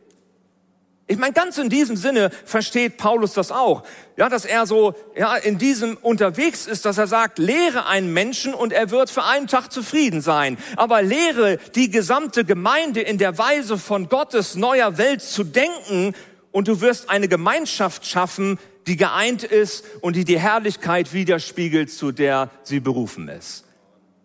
Ich 1.08 1.18
meine, 1.18 1.34
ganz 1.34 1.58
in 1.58 1.68
diesem 1.68 1.98
Sinne 1.98 2.30
versteht 2.46 2.96
Paulus 2.96 3.34
das 3.34 3.52
auch. 3.52 3.84
Ja, 4.16 4.30
dass 4.30 4.46
er 4.46 4.66
so, 4.66 4.94
ja, 5.14 5.36
in 5.36 5.58
diesem 5.58 5.98
unterwegs 5.98 6.66
ist, 6.66 6.86
dass 6.86 6.98
er 6.98 7.08
sagt, 7.08 7.38
lehre 7.38 7.86
einen 7.86 8.14
Menschen 8.14 8.54
und 8.54 8.72
er 8.72 8.92
wird 8.92 9.10
für 9.10 9.26
einen 9.26 9.48
Tag 9.48 9.74
zufrieden 9.74 10.22
sein. 10.22 10.58
Aber 10.78 11.02
lehre 11.02 11.58
die 11.76 11.92
gesamte 11.92 12.46
Gemeinde 12.46 13.02
in 13.02 13.18
der 13.18 13.38
Weise 13.38 13.78
von 13.78 14.08
Gottes 14.08 14.56
neuer 14.56 14.98
Welt 14.98 15.22
zu 15.22 15.44
denken 15.44 16.14
und 16.52 16.70
du 16.70 16.80
wirst 16.80 17.10
eine 17.10 17.28
Gemeinschaft 17.28 18.06
schaffen, 18.06 18.58
die 18.88 18.98
geeint 18.98 19.44
ist 19.44 19.84
und 20.02 20.16
die 20.16 20.26
die 20.26 20.40
Herrlichkeit 20.40 21.14
widerspiegelt, 21.14 21.92
zu 21.92 22.12
der 22.12 22.50
sie 22.64 22.80
berufen 22.80 23.28
ist. 23.28 23.66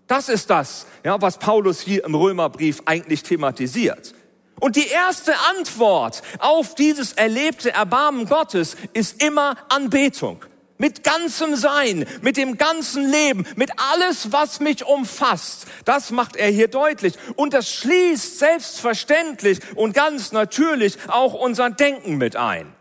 Das 0.06 0.28
ist 0.28 0.50
das, 0.50 0.86
ja, 1.04 1.20
was 1.20 1.38
Paulus 1.38 1.80
hier 1.80 2.04
im 2.04 2.14
Römerbrief 2.14 2.82
eigentlich 2.84 3.22
thematisiert. 3.22 4.14
Und 4.60 4.76
die 4.76 4.86
erste 4.86 5.34
Antwort 5.56 6.22
auf 6.38 6.74
dieses 6.74 7.14
erlebte 7.14 7.72
Erbarmen 7.72 8.26
Gottes 8.26 8.76
ist 8.92 9.22
immer 9.22 9.56
Anbetung. 9.68 10.44
Mit 10.78 11.04
ganzem 11.04 11.56
Sein, 11.56 12.06
mit 12.22 12.36
dem 12.36 12.58
ganzen 12.58 13.10
Leben, 13.10 13.46
mit 13.56 13.70
alles, 13.92 14.32
was 14.32 14.60
mich 14.60 14.84
umfasst. 14.84 15.66
Das 15.84 16.10
macht 16.10 16.36
er 16.36 16.48
hier 16.48 16.68
deutlich. 16.68 17.14
Und 17.36 17.54
das 17.54 17.72
schließt 17.72 18.38
selbstverständlich 18.38 19.60
und 19.76 19.94
ganz 19.94 20.32
natürlich 20.32 20.98
auch 21.08 21.34
unser 21.34 21.70
Denken 21.70 22.16
mit 22.16 22.36
ein. 22.36 22.72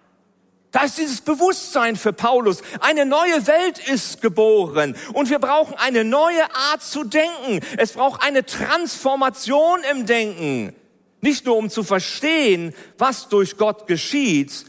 Da 0.71 0.83
ist 0.83 0.97
dieses 0.97 1.19
Bewusstsein 1.21 1.97
für 1.97 2.13
Paulus. 2.13 2.61
Eine 2.79 3.05
neue 3.05 3.45
Welt 3.45 3.77
ist 3.89 4.21
geboren 4.21 4.95
und 5.13 5.29
wir 5.29 5.39
brauchen 5.39 5.75
eine 5.75 6.05
neue 6.05 6.43
Art 6.55 6.81
zu 6.81 7.03
denken. 7.03 7.59
Es 7.77 7.93
braucht 7.93 8.23
eine 8.23 8.45
Transformation 8.45 9.79
im 9.91 10.05
Denken. 10.05 10.73
Nicht 11.19 11.45
nur 11.45 11.57
um 11.57 11.69
zu 11.69 11.83
verstehen, 11.83 12.73
was 12.97 13.27
durch 13.27 13.57
Gott 13.57 13.85
geschieht, 13.85 14.65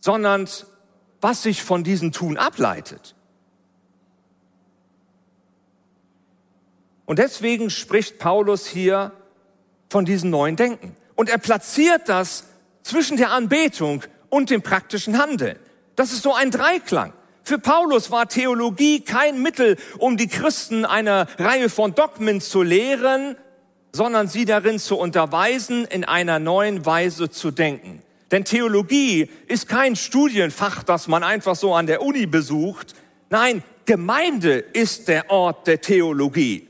sondern 0.00 0.48
was 1.20 1.42
sich 1.42 1.62
von 1.62 1.82
diesem 1.82 2.12
Tun 2.12 2.36
ableitet. 2.36 3.14
Und 7.04 7.18
deswegen 7.18 7.68
spricht 7.68 8.18
Paulus 8.18 8.66
hier 8.66 9.12
von 9.90 10.04
diesem 10.04 10.30
neuen 10.30 10.56
Denken. 10.56 10.96
Und 11.16 11.28
er 11.28 11.38
platziert 11.38 12.08
das 12.08 12.44
zwischen 12.82 13.16
der 13.16 13.32
Anbetung 13.32 14.02
und 14.32 14.48
dem 14.48 14.62
praktischen 14.62 15.18
Handeln. 15.18 15.58
Das 15.94 16.10
ist 16.10 16.22
so 16.22 16.32
ein 16.32 16.50
Dreiklang. 16.50 17.12
Für 17.44 17.58
Paulus 17.58 18.10
war 18.10 18.28
Theologie 18.28 19.00
kein 19.00 19.42
Mittel, 19.42 19.76
um 19.98 20.16
die 20.16 20.26
Christen 20.26 20.86
eine 20.86 21.26
Reihe 21.38 21.68
von 21.68 21.94
Dogmen 21.94 22.40
zu 22.40 22.62
lehren, 22.62 23.36
sondern 23.92 24.28
sie 24.28 24.46
darin 24.46 24.78
zu 24.78 24.96
unterweisen, 24.96 25.84
in 25.84 26.06
einer 26.06 26.38
neuen 26.38 26.86
Weise 26.86 27.28
zu 27.28 27.50
denken. 27.50 28.00
Denn 28.30 28.46
Theologie 28.46 29.28
ist 29.48 29.68
kein 29.68 29.96
Studienfach, 29.96 30.82
das 30.82 31.08
man 31.08 31.22
einfach 31.22 31.54
so 31.54 31.74
an 31.74 31.86
der 31.86 32.00
Uni 32.00 32.24
besucht. 32.24 32.94
Nein, 33.28 33.62
Gemeinde 33.84 34.60
ist 34.60 35.08
der 35.08 35.30
Ort 35.30 35.66
der 35.66 35.82
Theologie. 35.82 36.68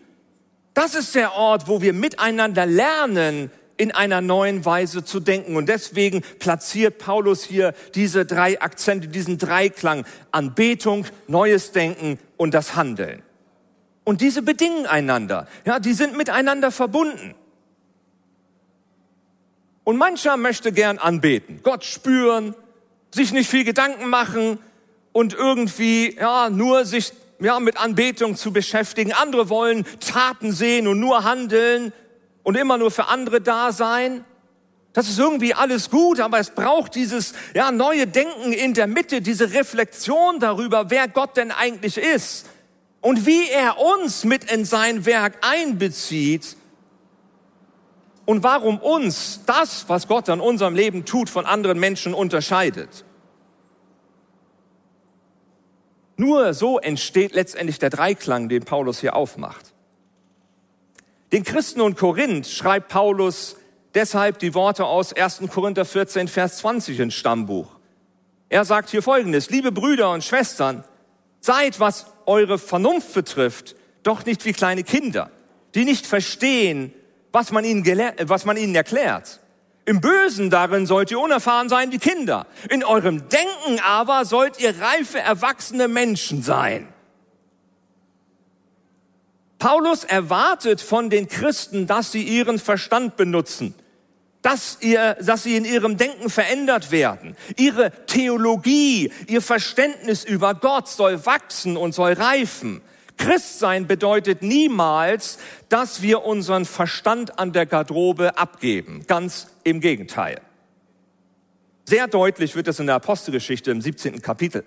Das 0.75 0.97
ist 0.97 1.15
der 1.15 1.35
Ort, 1.35 1.69
wo 1.69 1.81
wir 1.81 1.93
miteinander 1.93 2.67
lernen, 2.67 3.53
in 3.77 3.93
einer 3.93 4.21
neuen 4.21 4.65
Weise 4.65 5.05
zu 5.05 5.21
denken. 5.21 5.57
Und 5.57 5.69
deswegen 5.69 6.23
platziert 6.39 6.99
Paulus 6.99 7.45
hier 7.45 7.75
diese 7.95 8.25
drei 8.25 8.61
Akzente, 8.61 9.09
diesen 9.09 9.39
Dreiklang. 9.39 10.05
Anbetung, 10.31 11.07
neues 11.29 11.73
Denken 11.73 12.19
und 12.37 12.55
das 12.55 12.77
Handeln. 12.77 13.23
Und 14.05 14.21
diese 14.21 14.43
bedingen 14.43 14.87
einander. 14.87 15.47
Ja, 15.65 15.79
die 15.79 15.93
sind 15.93 16.17
miteinander 16.17 16.71
verbunden. 16.71 17.35
Und 19.85 19.97
mancher 19.97 20.37
möchte 20.37 20.73
gern 20.73 20.99
anbeten, 20.99 21.61
Gott 21.63 21.85
spüren, 21.85 22.55
sich 23.11 23.33
nicht 23.33 23.51
viel 23.51 23.65
Gedanken 23.65 24.09
machen 24.09 24.59
und 25.13 25.35
irgendwie, 25.35 26.17
ja, 26.17 26.51
nur 26.51 26.85
sich, 26.85 27.13
ja, 27.41 27.59
mit 27.59 27.79
Anbetung 27.79 28.37
zu 28.37 28.53
beschäftigen. 28.53 29.13
Andere 29.13 29.49
wollen 29.49 29.85
Taten 30.01 30.53
sehen 30.53 30.87
und 30.87 31.01
nur 31.01 31.25
handeln 31.25 31.93
und 32.43 32.57
immer 32.57 32.79
nur 32.79 32.91
für 32.91 33.09
andere 33.09 33.41
da 33.41 33.73
sein. 33.73 34.25
Das 34.93 35.09
ist 35.09 35.19
irgendwie 35.19 35.55
alles 35.55 35.91
gut, 35.91 36.21
aber 36.21 36.39
es 36.39 36.51
braucht 36.51 36.95
dieses, 36.95 37.33
ja, 37.55 37.73
neue 37.73 38.07
Denken 38.07 38.53
in 38.53 38.75
der 38.75 38.87
Mitte, 38.87 39.23
diese 39.23 39.53
Reflexion 39.53 40.39
darüber, 40.39 40.91
wer 40.91 41.09
Gott 41.09 41.37
denn 41.37 41.51
eigentlich 41.51 41.97
ist 41.97 42.47
und 43.01 43.27
wie 43.27 43.49
er 43.49 43.79
uns 43.79 44.25
mit 44.25 44.51
in 44.51 44.65
sein 44.65 45.07
Werk 45.07 45.39
einbezieht 45.41 46.57
und 48.27 48.43
warum 48.43 48.79
uns 48.79 49.41
das, 49.47 49.89
was 49.89 50.09
Gott 50.09 50.29
an 50.29 50.41
unserem 50.41 50.75
Leben 50.75 51.05
tut, 51.05 51.31
von 51.31 51.47
anderen 51.47 51.81
Menschen 51.81 52.13
unterscheidet. 52.13 53.05
Nur 56.17 56.55
so 56.55 56.79
entsteht 56.79 57.35
letztendlich 57.35 57.79
der 57.79 57.91
Dreiklang, 57.91 58.49
den 58.49 58.65
Paulus 58.65 59.01
hier 59.01 59.17
aufmacht. 59.17 59.72
Den 61.33 61.45
Christen 61.45 61.81
und 61.81 61.97
Korinth 61.97 62.47
schreibt 62.47 62.89
Paulus 62.89 63.57
deshalb 63.95 64.39
die 64.39 64.53
Worte 64.53 64.85
aus 64.85 65.15
1. 65.15 65.41
Korinther 65.51 65.87
14, 65.87 66.29
Vers 66.29 66.59
20 66.59 67.01
ins 67.01 67.15
Stammbuch. 67.15 67.79
Er 68.51 68.67
sagt 68.67 68.91
hier 68.91 69.03
Folgendes, 69.03 69.49
liebe 69.49 69.73
Brüder 69.73 70.11
und 70.13 70.23
Schwestern, 70.23 70.85
Seid, 71.41 71.81
was 71.81 72.07
eure 72.27 72.57
Vernunft 72.57 73.15
betrifft, 73.15 73.75
doch 74.05 74.25
nicht 74.27 74.45
wie 74.45 74.53
kleine 74.53 74.85
Kinder, 74.85 75.31
die 75.75 75.85
nicht 75.85 76.07
verstehen, 76.07 76.93
was 77.33 77.51
man 77.51 77.65
ihnen, 77.65 77.85
was 78.27 78.45
man 78.45 78.57
ihnen 78.57 78.75
erklärt. 78.75 79.41
Im 79.85 80.01
Bösen 80.01 80.51
darin 80.51 80.87
sollt 80.87 81.11
ihr 81.11 81.19
unerfahren 81.19 81.69
sein 81.69 81.91
wie 81.91 81.99
Kinder. 81.99 82.47
In 82.69 82.85
eurem 82.85 83.29
Denken 83.29 83.81
aber 83.85 84.25
sollt 84.25 84.61
ihr 84.61 84.75
reife, 84.81 85.19
erwachsene 85.19 85.89
Menschen 85.89 86.43
sein. 86.43 86.92
Paulus 89.63 90.03
erwartet 90.03 90.81
von 90.81 91.09
den 91.09 91.29
Christen, 91.29 91.87
dass 91.87 92.11
sie 92.11 92.25
ihren 92.25 92.59
Verstand 92.59 93.17
benutzen, 93.17 93.77
dass, 94.43 94.79
ihr, 94.81 95.15
dass 95.21 95.45
sie 95.45 95.57
in 95.57 95.65
ihrem 95.65 95.97
Denken 95.97 96.31
verändert 96.31 96.91
werden. 96.91 97.37
Ihre 97.57 97.93
Theologie, 98.07 99.13
ihr 99.29 99.41
Verständnis 99.41 100.25
über 100.25 100.57
Gott 100.57 100.89
soll 100.89 101.25
wachsen 101.27 101.77
und 101.77 101.95
soll 101.95 102.15
reifen. 102.15 102.83
Christsein 103.17 103.87
bedeutet 103.87 104.43
niemals, 104.43 105.39
dass 105.69 106.03
wir 106.03 106.25
unseren 106.25 106.65
Verstand 106.65 107.39
an 107.39 107.53
der 107.53 107.65
Garderobe 107.65 108.37
abgeben. 108.37 109.05
Ganz 109.07 109.47
im 109.63 109.81
Gegenteil. 109.81 110.41
Sehr 111.85 112.09
deutlich 112.09 112.57
wird 112.57 112.67
es 112.67 112.81
in 112.81 112.87
der 112.87 112.97
Apostelgeschichte 112.97 113.71
im 113.71 113.81
17. 113.81 114.23
Kapitel. 114.23 114.65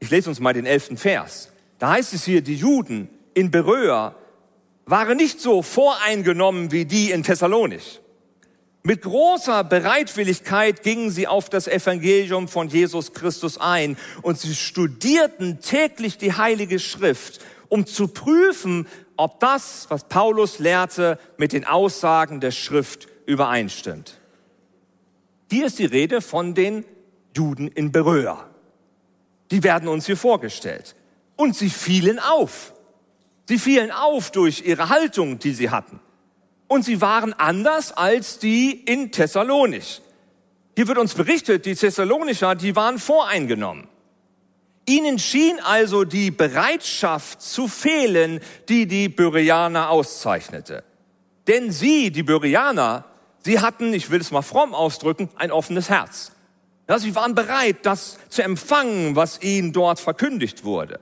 Ich 0.00 0.08
lese 0.08 0.30
uns 0.30 0.40
mal 0.40 0.54
den 0.54 0.64
11. 0.64 0.98
Vers. 0.98 1.52
Da 1.78 1.90
heißt 1.90 2.14
es 2.14 2.24
hier, 2.24 2.40
die 2.40 2.56
Juden 2.56 3.10
in 3.34 3.50
Beröa 3.50 4.14
waren 4.86 5.16
nicht 5.16 5.40
so 5.40 5.62
voreingenommen 5.62 6.72
wie 6.72 6.84
die 6.84 7.10
in 7.10 7.22
Thessalonich. 7.22 8.00
Mit 8.84 9.02
großer 9.02 9.62
Bereitwilligkeit 9.62 10.82
gingen 10.82 11.10
sie 11.10 11.28
auf 11.28 11.48
das 11.48 11.68
Evangelium 11.68 12.48
von 12.48 12.68
Jesus 12.68 13.14
Christus 13.14 13.58
ein 13.58 13.96
und 14.22 14.40
sie 14.40 14.56
studierten 14.56 15.60
täglich 15.60 16.18
die 16.18 16.32
Heilige 16.32 16.80
Schrift, 16.80 17.40
um 17.68 17.86
zu 17.86 18.08
prüfen, 18.08 18.88
ob 19.16 19.38
das, 19.38 19.86
was 19.88 20.08
Paulus 20.08 20.58
lehrte, 20.58 21.18
mit 21.36 21.52
den 21.52 21.64
Aussagen 21.64 22.40
der 22.40 22.50
Schrift 22.50 23.06
übereinstimmt. 23.24 24.18
Hier 25.48 25.66
ist 25.66 25.78
die 25.78 25.86
Rede 25.86 26.20
von 26.20 26.54
den 26.54 26.84
Juden 27.36 27.68
in 27.68 27.92
Beröa. 27.92 28.48
Die 29.52 29.62
werden 29.62 29.88
uns 29.88 30.06
hier 30.06 30.16
vorgestellt. 30.16 30.96
Und 31.36 31.54
sie 31.54 31.70
fielen 31.70 32.18
auf. 32.18 32.72
Sie 33.48 33.58
fielen 33.58 33.90
auf 33.90 34.30
durch 34.30 34.62
ihre 34.64 34.88
Haltung, 34.88 35.38
die 35.38 35.52
sie 35.52 35.70
hatten 35.70 36.00
und 36.72 36.86
sie 36.86 37.02
waren 37.02 37.34
anders 37.34 37.92
als 37.92 38.38
die 38.38 38.70
in 38.70 39.12
Thessalonich. 39.12 40.00
Hier 40.74 40.88
wird 40.88 40.96
uns 40.96 41.12
berichtet, 41.12 41.66
die 41.66 41.74
Thessalonicher, 41.74 42.54
die 42.54 42.74
waren 42.74 42.98
voreingenommen. 42.98 43.88
Ihnen 44.88 45.18
schien 45.18 45.60
also 45.60 46.04
die 46.04 46.30
Bereitschaft 46.30 47.42
zu 47.42 47.68
fehlen, 47.68 48.40
die 48.70 48.86
die 48.86 49.10
Bereaner 49.10 49.90
auszeichnete. 49.90 50.82
Denn 51.46 51.70
sie, 51.70 52.10
die 52.10 52.22
Bereaner, 52.22 53.04
sie 53.44 53.60
hatten, 53.60 53.92
ich 53.92 54.10
will 54.10 54.22
es 54.22 54.30
mal 54.30 54.40
fromm 54.40 54.74
ausdrücken, 54.74 55.28
ein 55.36 55.52
offenes 55.52 55.90
Herz. 55.90 56.32
Ja, 56.88 56.98
sie 56.98 57.14
waren 57.14 57.34
bereit, 57.34 57.76
das 57.82 58.18
zu 58.30 58.42
empfangen, 58.42 59.14
was 59.14 59.42
ihnen 59.42 59.74
dort 59.74 60.00
verkündigt 60.00 60.64
wurde. 60.64 61.00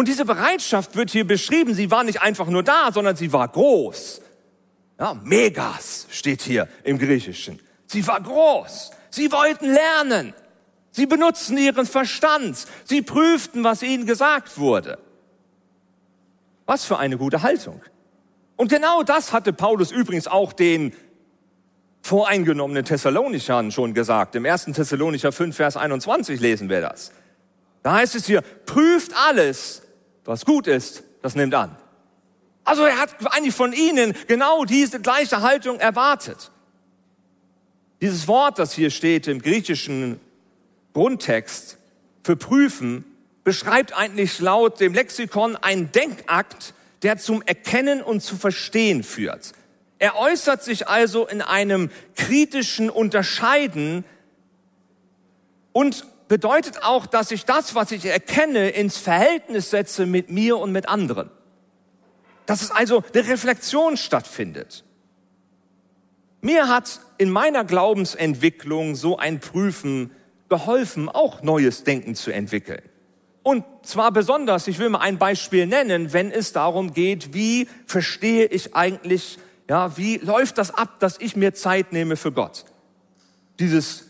Und 0.00 0.08
diese 0.08 0.24
Bereitschaft 0.24 0.96
wird 0.96 1.10
hier 1.10 1.26
beschrieben. 1.26 1.74
Sie 1.74 1.90
war 1.90 2.04
nicht 2.04 2.22
einfach 2.22 2.46
nur 2.46 2.62
da, 2.62 2.90
sondern 2.90 3.16
sie 3.16 3.34
war 3.34 3.46
groß. 3.46 4.22
Ja, 4.98 5.12
Megas 5.12 6.06
steht 6.08 6.40
hier 6.40 6.68
im 6.84 6.98
Griechischen. 6.98 7.60
Sie 7.86 8.06
war 8.06 8.18
groß. 8.18 8.92
Sie 9.10 9.30
wollten 9.30 9.66
lernen. 9.66 10.32
Sie 10.90 11.04
benutzten 11.04 11.58
ihren 11.58 11.84
Verstand. 11.84 12.64
Sie 12.84 13.02
prüften, 13.02 13.62
was 13.62 13.82
ihnen 13.82 14.06
gesagt 14.06 14.56
wurde. 14.56 14.98
Was 16.64 16.86
für 16.86 16.96
eine 16.96 17.18
gute 17.18 17.42
Haltung. 17.42 17.82
Und 18.56 18.70
genau 18.70 19.02
das 19.02 19.34
hatte 19.34 19.52
Paulus 19.52 19.90
übrigens 19.90 20.26
auch 20.26 20.54
den 20.54 20.94
voreingenommenen 22.00 22.86
Thessalonichern 22.86 23.70
schon 23.70 23.92
gesagt. 23.92 24.34
Im 24.34 24.46
1. 24.46 24.64
Thessalonicher 24.64 25.30
5, 25.30 25.54
Vers 25.54 25.76
21 25.76 26.40
lesen 26.40 26.70
wir 26.70 26.80
das. 26.80 27.12
Da 27.82 27.92
heißt 27.92 28.14
es 28.14 28.24
hier, 28.24 28.40
prüft 28.64 29.12
alles, 29.14 29.82
was 30.24 30.44
gut 30.44 30.66
ist, 30.66 31.02
das 31.22 31.34
nimmt 31.34 31.54
an. 31.54 31.76
Also 32.64 32.84
er 32.84 32.98
hat 32.98 33.14
eigentlich 33.34 33.54
von 33.54 33.72
ihnen 33.72 34.14
genau 34.26 34.64
diese 34.64 35.00
gleiche 35.00 35.40
Haltung 35.40 35.80
erwartet. 35.80 36.50
Dieses 38.00 38.28
Wort, 38.28 38.58
das 38.58 38.72
hier 38.72 38.90
steht 38.90 39.26
im 39.26 39.42
griechischen 39.42 40.20
Grundtext 40.92 41.78
für 42.22 42.36
prüfen, 42.36 43.04
beschreibt 43.44 43.96
eigentlich 43.96 44.38
laut 44.40 44.80
dem 44.80 44.94
Lexikon 44.94 45.56
einen 45.56 45.92
Denkakt, 45.92 46.74
der 47.02 47.18
zum 47.18 47.42
Erkennen 47.42 48.02
und 48.02 48.20
zu 48.20 48.36
Verstehen 48.36 49.02
führt. 49.02 49.52
Er 49.98 50.16
äußert 50.16 50.62
sich 50.62 50.88
also 50.88 51.26
in 51.26 51.42
einem 51.42 51.90
kritischen 52.16 52.88
Unterscheiden 52.88 54.04
und 55.72 56.06
bedeutet 56.30 56.84
auch, 56.84 57.06
dass 57.06 57.32
ich 57.32 57.44
das, 57.44 57.74
was 57.74 57.90
ich 57.90 58.06
erkenne, 58.06 58.70
ins 58.70 58.98
Verhältnis 58.98 59.70
setze 59.70 60.06
mit 60.06 60.30
mir 60.30 60.58
und 60.58 60.70
mit 60.70 60.88
anderen. 60.88 61.28
Dass 62.46 62.62
es 62.62 62.70
also 62.70 63.02
eine 63.12 63.26
Reflexion 63.26 63.96
stattfindet. 63.96 64.84
Mir 66.40 66.68
hat 66.68 67.00
in 67.18 67.30
meiner 67.30 67.64
Glaubensentwicklung 67.64 68.94
so 68.94 69.18
ein 69.18 69.40
Prüfen 69.40 70.12
geholfen, 70.48 71.08
auch 71.08 71.42
neues 71.42 71.82
Denken 71.82 72.14
zu 72.14 72.30
entwickeln. 72.30 72.82
Und 73.42 73.64
zwar 73.82 74.12
besonders, 74.12 74.68
ich 74.68 74.78
will 74.78 74.88
mal 74.88 75.00
ein 75.00 75.18
Beispiel 75.18 75.66
nennen, 75.66 76.12
wenn 76.12 76.30
es 76.30 76.52
darum 76.52 76.94
geht, 76.94 77.34
wie 77.34 77.66
verstehe 77.86 78.46
ich 78.46 78.76
eigentlich 78.76 79.40
ja, 79.68 79.96
wie 79.96 80.18
läuft 80.18 80.58
das 80.58 80.72
ab, 80.72 81.00
dass 81.00 81.18
ich 81.20 81.34
mir 81.34 81.54
Zeit 81.54 81.92
nehme 81.92 82.16
für 82.16 82.30
Gott? 82.30 82.64
Dieses, 83.58 84.09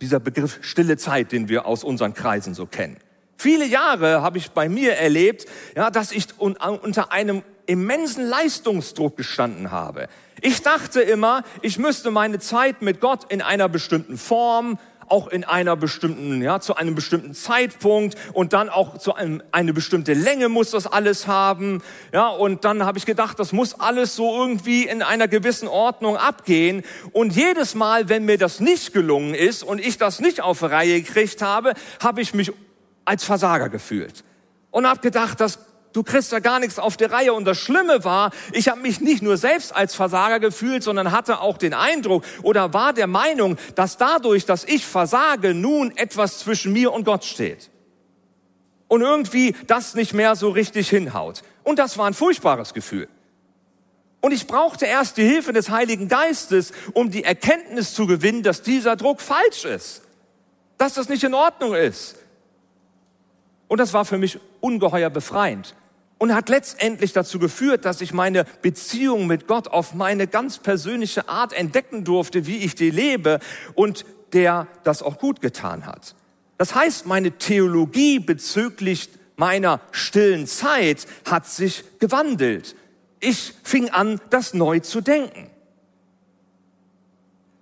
dieser 0.00 0.20
Begriff 0.20 0.58
stille 0.62 0.96
Zeit, 0.96 1.32
den 1.32 1.48
wir 1.48 1.66
aus 1.66 1.84
unseren 1.84 2.14
Kreisen 2.14 2.54
so 2.54 2.66
kennen. 2.66 2.96
Viele 3.38 3.66
Jahre 3.66 4.22
habe 4.22 4.38
ich 4.38 4.50
bei 4.50 4.68
mir 4.68 4.94
erlebt, 4.94 5.46
ja, 5.76 5.90
dass 5.90 6.12
ich 6.12 6.26
unter 6.38 7.12
einem 7.12 7.42
immensen 7.66 8.26
Leistungsdruck 8.26 9.16
gestanden 9.16 9.70
habe. 9.70 10.08
Ich 10.40 10.62
dachte 10.62 11.00
immer, 11.00 11.42
ich 11.62 11.78
müsste 11.78 12.10
meine 12.10 12.38
Zeit 12.38 12.82
mit 12.82 13.00
Gott 13.00 13.30
in 13.30 13.42
einer 13.42 13.68
bestimmten 13.68 14.16
Form, 14.16 14.78
auch 15.08 15.28
in 15.28 15.44
einer 15.44 15.76
bestimmten, 15.76 16.42
ja, 16.42 16.60
zu 16.60 16.76
einem 16.76 16.94
bestimmten 16.94 17.34
Zeitpunkt 17.34 18.16
und 18.32 18.52
dann 18.52 18.68
auch 18.68 18.98
zu 18.98 19.14
einem, 19.14 19.42
eine 19.52 19.72
bestimmte 19.72 20.14
Länge 20.14 20.48
muss 20.48 20.70
das 20.70 20.86
alles 20.86 21.26
haben, 21.26 21.82
ja, 22.12 22.28
und 22.28 22.64
dann 22.64 22.84
habe 22.84 22.98
ich 22.98 23.06
gedacht, 23.06 23.38
das 23.38 23.52
muss 23.52 23.78
alles 23.78 24.16
so 24.16 24.36
irgendwie 24.36 24.84
in 24.84 25.02
einer 25.02 25.28
gewissen 25.28 25.68
Ordnung 25.68 26.16
abgehen. 26.16 26.82
Und 27.12 27.34
jedes 27.34 27.74
Mal, 27.74 28.08
wenn 28.08 28.24
mir 28.24 28.38
das 28.38 28.60
nicht 28.60 28.92
gelungen 28.92 29.34
ist 29.34 29.62
und 29.62 29.80
ich 29.80 29.98
das 29.98 30.20
nicht 30.20 30.40
auf 30.40 30.62
Reihe 30.62 31.00
gekriegt 31.02 31.42
habe, 31.42 31.74
habe 32.02 32.20
ich 32.20 32.34
mich 32.34 32.52
als 33.04 33.24
Versager 33.24 33.68
gefühlt 33.68 34.24
und 34.70 34.86
habe 34.86 35.00
gedacht, 35.00 35.40
das 35.40 35.58
du 35.96 36.02
kriegst 36.02 36.30
ja 36.30 36.40
gar 36.40 36.60
nichts 36.60 36.78
auf 36.78 36.98
die 36.98 37.04
Reihe. 37.04 37.32
Und 37.32 37.46
das 37.46 37.56
Schlimme 37.56 38.04
war, 38.04 38.30
ich 38.52 38.68
habe 38.68 38.80
mich 38.80 39.00
nicht 39.00 39.22
nur 39.22 39.38
selbst 39.38 39.74
als 39.74 39.94
Versager 39.94 40.40
gefühlt, 40.40 40.82
sondern 40.82 41.10
hatte 41.10 41.40
auch 41.40 41.56
den 41.56 41.72
Eindruck 41.72 42.22
oder 42.42 42.74
war 42.74 42.92
der 42.92 43.06
Meinung, 43.06 43.56
dass 43.74 43.96
dadurch, 43.96 44.44
dass 44.44 44.64
ich 44.64 44.84
versage, 44.84 45.54
nun 45.54 45.96
etwas 45.96 46.40
zwischen 46.40 46.74
mir 46.74 46.92
und 46.92 47.04
Gott 47.04 47.24
steht. 47.24 47.70
Und 48.88 49.00
irgendwie 49.00 49.56
das 49.66 49.94
nicht 49.94 50.12
mehr 50.12 50.36
so 50.36 50.50
richtig 50.50 50.90
hinhaut. 50.90 51.42
Und 51.64 51.78
das 51.78 51.96
war 51.96 52.06
ein 52.06 52.14
furchtbares 52.14 52.74
Gefühl. 52.74 53.08
Und 54.20 54.32
ich 54.32 54.46
brauchte 54.46 54.84
erst 54.84 55.16
die 55.16 55.24
Hilfe 55.24 55.54
des 55.54 55.70
Heiligen 55.70 56.08
Geistes, 56.08 56.72
um 56.92 57.10
die 57.10 57.24
Erkenntnis 57.24 57.94
zu 57.94 58.06
gewinnen, 58.06 58.42
dass 58.42 58.62
dieser 58.62 58.96
Druck 58.96 59.22
falsch 59.22 59.64
ist. 59.64 60.02
Dass 60.76 60.94
das 60.94 61.08
nicht 61.08 61.24
in 61.24 61.32
Ordnung 61.32 61.74
ist. 61.74 62.16
Und 63.66 63.78
das 63.78 63.94
war 63.94 64.04
für 64.04 64.18
mich 64.18 64.38
ungeheuer 64.60 65.08
befreiend 65.08 65.74
und 66.18 66.34
hat 66.34 66.48
letztendlich 66.48 67.12
dazu 67.12 67.38
geführt, 67.38 67.84
dass 67.84 68.00
ich 68.00 68.12
meine 68.12 68.44
Beziehung 68.62 69.26
mit 69.26 69.46
Gott 69.46 69.68
auf 69.68 69.94
meine 69.94 70.26
ganz 70.26 70.58
persönliche 70.58 71.28
Art 71.28 71.52
entdecken 71.52 72.04
durfte, 72.04 72.46
wie 72.46 72.58
ich 72.58 72.74
die 72.74 72.90
lebe 72.90 73.40
und 73.74 74.04
der 74.32 74.66
das 74.84 75.02
auch 75.02 75.18
gut 75.18 75.40
getan 75.40 75.86
hat. 75.86 76.14
Das 76.58 76.74
heißt, 76.74 77.06
meine 77.06 77.32
Theologie 77.32 78.18
bezüglich 78.18 79.10
meiner 79.36 79.80
stillen 79.92 80.46
Zeit 80.46 81.06
hat 81.28 81.46
sich 81.46 81.84
gewandelt. 81.98 82.74
Ich 83.20 83.52
fing 83.62 83.90
an, 83.90 84.20
das 84.30 84.54
neu 84.54 84.80
zu 84.80 85.02
denken. 85.02 85.50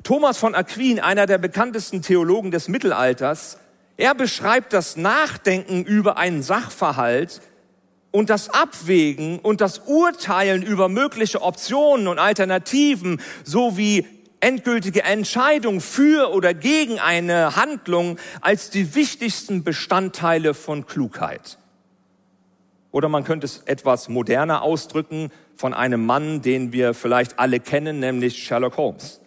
Thomas 0.05 0.37
von 0.39 0.55
Aquin, 0.55 1.01
einer 1.01 1.27
der 1.27 1.39
bekanntesten 1.39 2.03
Theologen 2.03 2.51
des 2.51 2.69
Mittelalters, 2.69 3.59
er 3.97 4.15
beschreibt 4.15 4.73
das 4.73 4.97
Nachdenken 4.97 5.85
über 5.85 6.19
einen 6.19 6.43
Sachverhalt 6.43 7.41
und 8.15 8.31
das 8.31 8.49
Abwägen 8.49 9.41
und 9.41 9.61
das 9.61 9.81
Urteilen 9.87 10.63
über 10.63 10.89
mögliche 10.89 11.43
Optionen 11.43 12.07
und 12.07 12.21
Alternativen 12.21 13.21
sowie 13.43 14.07
endgültige 14.39 15.03
Entscheidung 15.03 15.81
für 15.81 16.33
oder 16.33 16.55
gegen 16.55 17.01
eine 17.01 17.57
Handlung 17.57 18.19
als 18.41 18.71
die 18.71 18.95
wichtigsten 18.95 19.65
Bestandteile 19.65 20.55
von 20.55 20.87
Klugheit. 20.87 21.59
Oder 22.93 23.09
man 23.09 23.25
könnte 23.25 23.47
es 23.47 23.63
etwas 23.67 24.09
moderner 24.09 24.63
ausdrücken 24.63 25.33
von 25.57 25.75
einem 25.75 26.07
Mann, 26.07 26.41
den 26.41 26.73
wir 26.73 26.95
vielleicht 26.95 27.41
alle 27.41 27.59
kennen, 27.59 27.99
nämlich 27.99 28.45
Sherlock 28.45 28.77
Holmes. 28.77 29.21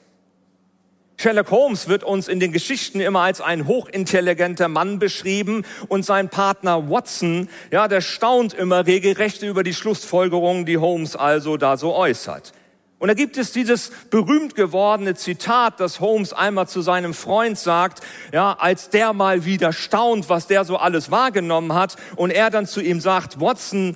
Sherlock 1.19 1.49
Holmes 1.49 1.87
wird 1.87 2.03
uns 2.03 2.27
in 2.27 2.39
den 2.39 2.51
Geschichten 2.51 2.99
immer 2.99 3.21
als 3.21 3.41
ein 3.41 3.65
hochintelligenter 3.65 4.67
Mann 4.67 4.99
beschrieben 4.99 5.65
und 5.87 6.05
sein 6.05 6.29
Partner 6.29 6.91
Watson, 6.91 7.49
ja, 7.71 7.87
der 7.87 8.01
staunt 8.01 8.53
immer 8.53 8.85
regelrecht 8.85 9.41
über 9.41 9.63
die 9.63 9.73
Schlussfolgerungen, 9.73 10.67
die 10.67 10.77
Holmes 10.77 11.15
also 11.15 11.57
da 11.57 11.75
so 11.75 11.95
äußert. 11.95 12.53
Und 12.99 13.07
da 13.07 13.15
gibt 13.15 13.37
es 13.37 13.51
dieses 13.51 13.91
berühmt 14.11 14.53
gewordene 14.53 15.15
Zitat, 15.15 15.79
das 15.79 15.99
Holmes 15.99 16.33
einmal 16.33 16.67
zu 16.67 16.81
seinem 16.81 17.15
Freund 17.15 17.57
sagt, 17.57 18.01
ja, 18.31 18.53
als 18.53 18.91
der 18.91 19.13
mal 19.13 19.43
wieder 19.43 19.73
staunt, 19.73 20.29
was 20.29 20.45
der 20.45 20.65
so 20.65 20.77
alles 20.77 21.09
wahrgenommen 21.09 21.73
hat 21.73 21.95
und 22.15 22.29
er 22.29 22.51
dann 22.51 22.67
zu 22.67 22.79
ihm 22.79 23.01
sagt, 23.01 23.41
Watson, 23.41 23.95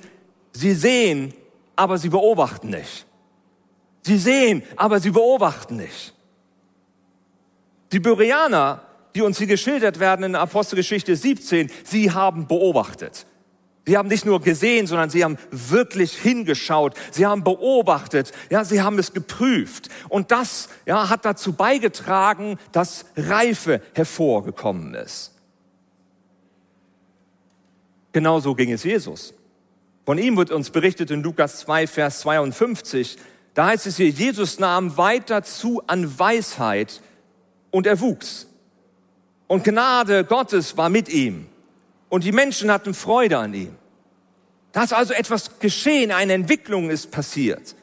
Sie 0.52 0.74
sehen, 0.74 1.34
aber 1.76 1.98
Sie 1.98 2.08
beobachten 2.08 2.70
nicht. 2.70 3.06
Sie 4.02 4.18
sehen, 4.18 4.64
aber 4.74 4.98
Sie 4.98 5.10
beobachten 5.10 5.76
nicht. 5.76 6.14
Die 7.92 8.00
Bereaner, 8.00 8.82
die 9.14 9.22
uns 9.22 9.38
hier 9.38 9.46
geschildert 9.46 10.00
werden 10.00 10.24
in 10.24 10.34
Apostelgeschichte 10.34 11.14
17, 11.14 11.70
sie 11.84 12.10
haben 12.10 12.46
beobachtet. 12.46 13.26
Sie 13.84 13.96
haben 13.98 14.08
nicht 14.08 14.24
nur 14.24 14.40
gesehen, 14.40 14.86
sondern 14.86 15.10
sie 15.10 15.24
haben 15.24 15.36
wirklich 15.50 16.16
hingeschaut. 16.16 16.94
Sie 17.10 17.26
haben 17.26 17.42
beobachtet. 17.42 18.32
Ja, 18.48 18.64
sie 18.64 18.80
haben 18.80 18.98
es 18.98 19.12
geprüft. 19.12 19.88
Und 20.08 20.30
das, 20.30 20.68
ja, 20.86 21.08
hat 21.08 21.24
dazu 21.24 21.52
beigetragen, 21.52 22.58
dass 22.70 23.06
Reife 23.16 23.82
hervorgekommen 23.94 24.94
ist. 24.94 25.32
Genauso 28.12 28.54
ging 28.54 28.70
es 28.70 28.84
Jesus. 28.84 29.34
Von 30.06 30.18
ihm 30.18 30.36
wird 30.36 30.52
uns 30.52 30.70
berichtet 30.70 31.10
in 31.10 31.22
Lukas 31.22 31.58
2, 31.60 31.86
Vers 31.88 32.20
52. 32.20 33.16
Da 33.54 33.66
heißt 33.66 33.86
es 33.86 33.96
hier, 33.96 34.08
Jesus 34.08 34.60
nahm 34.60 34.96
weiter 34.96 35.42
zu 35.42 35.82
an 35.86 36.18
Weisheit 36.18 37.02
und 37.72 37.88
er 37.88 38.00
wuchs. 38.00 38.46
Und 39.48 39.64
Gnade 39.64 40.24
Gottes 40.24 40.76
war 40.76 40.88
mit 40.88 41.08
ihm. 41.08 41.48
Und 42.08 42.22
die 42.22 42.30
Menschen 42.30 42.70
hatten 42.70 42.94
Freude 42.94 43.38
an 43.38 43.52
ihm. 43.52 43.74
Da 44.70 44.84
ist 44.84 44.92
also 44.92 45.12
etwas 45.12 45.58
geschehen, 45.58 46.12
eine 46.12 46.34
Entwicklung 46.34 46.88
ist 46.88 47.10
passiert. 47.10 47.74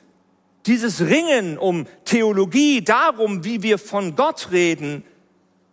Dieses 0.65 1.01
Ringen 1.01 1.57
um 1.57 1.85
Theologie, 2.05 2.81
darum, 2.81 3.43
wie 3.43 3.61
wir 3.63 3.77
von 3.77 4.15
Gott 4.15 4.51
reden 4.51 5.03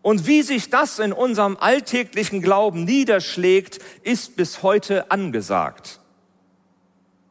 und 0.02 0.26
wie 0.26 0.42
sich 0.42 0.70
das 0.70 0.98
in 0.98 1.12
unserem 1.12 1.56
alltäglichen 1.58 2.40
Glauben 2.42 2.84
niederschlägt, 2.84 3.78
ist 4.02 4.36
bis 4.36 4.62
heute 4.62 5.10
angesagt. 5.10 6.00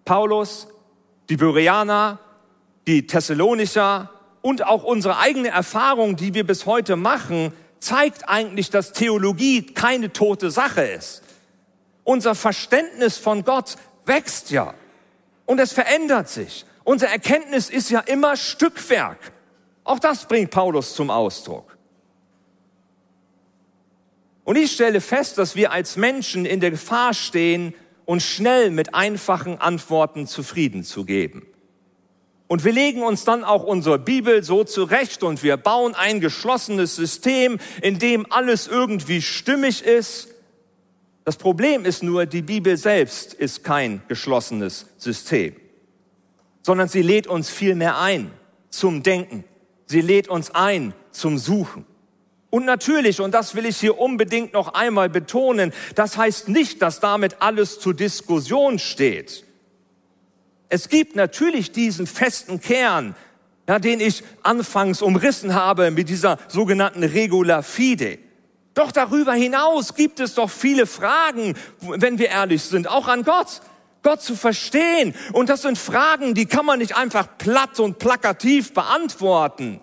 Paulus, 0.04 0.68
die 1.30 1.38
Bereaner, 1.38 2.20
die 2.88 3.08
Thessalonicher, 3.08 4.12
und 4.46 4.64
auch 4.64 4.84
unsere 4.84 5.18
eigene 5.18 5.48
Erfahrung, 5.48 6.18
die 6.18 6.36
wir 6.36 6.46
bis 6.46 6.68
heute 6.68 6.98
machen, 6.98 7.52
zeigt 7.80 8.30
eigentlich, 8.30 8.70
dass 8.70 8.94
Theologie 8.94 9.66
keine 9.66 10.14
tote 10.14 10.52
Sache 10.52 10.84
ist. 10.84 11.24
Unser 12.04 12.36
Verständnis 12.36 13.18
von 13.18 13.44
Gott 13.44 13.76
wächst 14.06 14.52
ja 14.52 14.76
und 15.48 15.60
es 15.60 15.74
verändert 15.74 16.30
sich. 16.30 16.64
Unser 16.84 17.08
Erkenntnis 17.08 17.72
ist 17.72 17.90
ja 17.90 18.02
immer 18.02 18.38
Stückwerk. 18.38 19.18
Auch 19.84 19.98
das 19.98 20.28
bringt 20.28 20.52
Paulus 20.52 20.94
zum 20.94 21.10
Ausdruck. 21.10 21.76
Und 24.44 24.58
ich 24.58 24.74
stelle 24.74 25.02
fest, 25.02 25.40
dass 25.40 25.56
wir 25.56 25.72
als 25.72 25.98
Menschen 25.98 26.46
in 26.46 26.60
der 26.60 26.70
Gefahr 26.70 27.16
stehen, 27.16 27.74
uns 28.06 28.24
schnell 28.24 28.70
mit 28.70 28.94
einfachen 28.94 29.60
Antworten 29.60 30.28
zufrieden 30.28 30.84
zu 30.84 31.04
geben. 31.04 31.48
Und 32.48 32.64
wir 32.64 32.74
legen 32.74 33.02
uns 33.02 33.24
dann 33.24 33.44
auch 33.44 33.64
unsere 33.64 33.98
Bibel 33.98 34.44
so 34.44 34.64
zurecht 34.64 35.24
und 35.24 35.42
wir 35.42 35.58
bauen 35.58 35.96
ein 35.96 36.20
geschlossenes 36.20 36.96
System, 36.96 37.58
in 37.82 37.98
dem 37.98 38.32
alles 38.32 38.68
irgendwie 38.68 39.22
stimmig 39.22 39.84
ist. 39.84 40.28
Das 41.24 41.38
Problem 41.38 41.86
ist 41.86 42.04
nur, 42.04 42.28
die 42.28 42.44
Bibel 42.44 42.78
selbst 42.78 43.34
ist 43.34 43.64
kein 43.64 44.04
geschlossenes 44.08 44.86
System, 44.98 45.56
sondern 46.62 46.88
sie 46.88 47.02
lädt 47.02 47.26
uns 47.26 47.50
vielmehr 47.50 48.00
ein 48.00 48.32
zum 48.70 49.02
Denken. 49.02 49.44
Sie 49.88 50.02
lädt 50.02 50.28
uns 50.28 50.52
ein 50.52 50.94
zum 51.12 51.40
Suchen. 51.40 51.86
Und 52.52 52.66
natürlich, 52.66 53.22
und 53.22 53.34
das 53.34 53.56
will 53.56 53.66
ich 53.66 53.78
hier 53.78 54.00
unbedingt 54.00 54.54
noch 54.54 54.76
einmal 54.76 55.10
betonen, 55.10 55.74
das 55.96 56.16
heißt 56.16 56.48
nicht, 56.48 56.82
dass 56.82 57.00
damit 57.00 57.42
alles 57.42 57.80
zur 57.80 57.96
Diskussion 57.96 58.78
steht. 58.78 59.45
Es 60.70 60.90
gibt 60.90 61.16
natürlich 61.16 61.72
diesen 61.72 62.08
festen 62.08 62.60
Kern, 62.60 63.16
ja, 63.68 63.80
den 63.80 64.00
ich 64.00 64.24
anfangs 64.44 65.02
umrissen 65.02 65.54
habe 65.54 65.92
mit 65.92 66.10
dieser 66.10 66.38
sogenannten 66.48 67.04
Regula 67.04 67.62
Fide. 67.62 68.20
Doch 68.74 68.92
darüber 68.92 69.34
hinaus 69.34 69.96
gibt 69.96 70.20
es 70.20 70.36
doch 70.36 70.50
viele 70.50 70.86
Fragen, 70.86 71.56
wenn 71.80 72.20
wir 72.20 72.30
ehrlich 72.30 72.64
sind, 72.64 72.90
auch 72.90 73.08
an 73.08 73.24
Gott. 73.24 73.62
Gott 74.04 74.22
zu 74.22 74.36
verstehen. 74.36 75.16
Und 75.34 75.50
das 75.50 75.64
sind 75.64 75.80
Fragen, 75.80 76.36
die 76.36 76.46
kann 76.46 76.66
man 76.66 76.78
nicht 76.78 76.96
einfach 76.96 77.28
platt 77.40 77.80
und 77.80 77.98
plakativ 77.98 78.74
beantworten. 78.74 79.82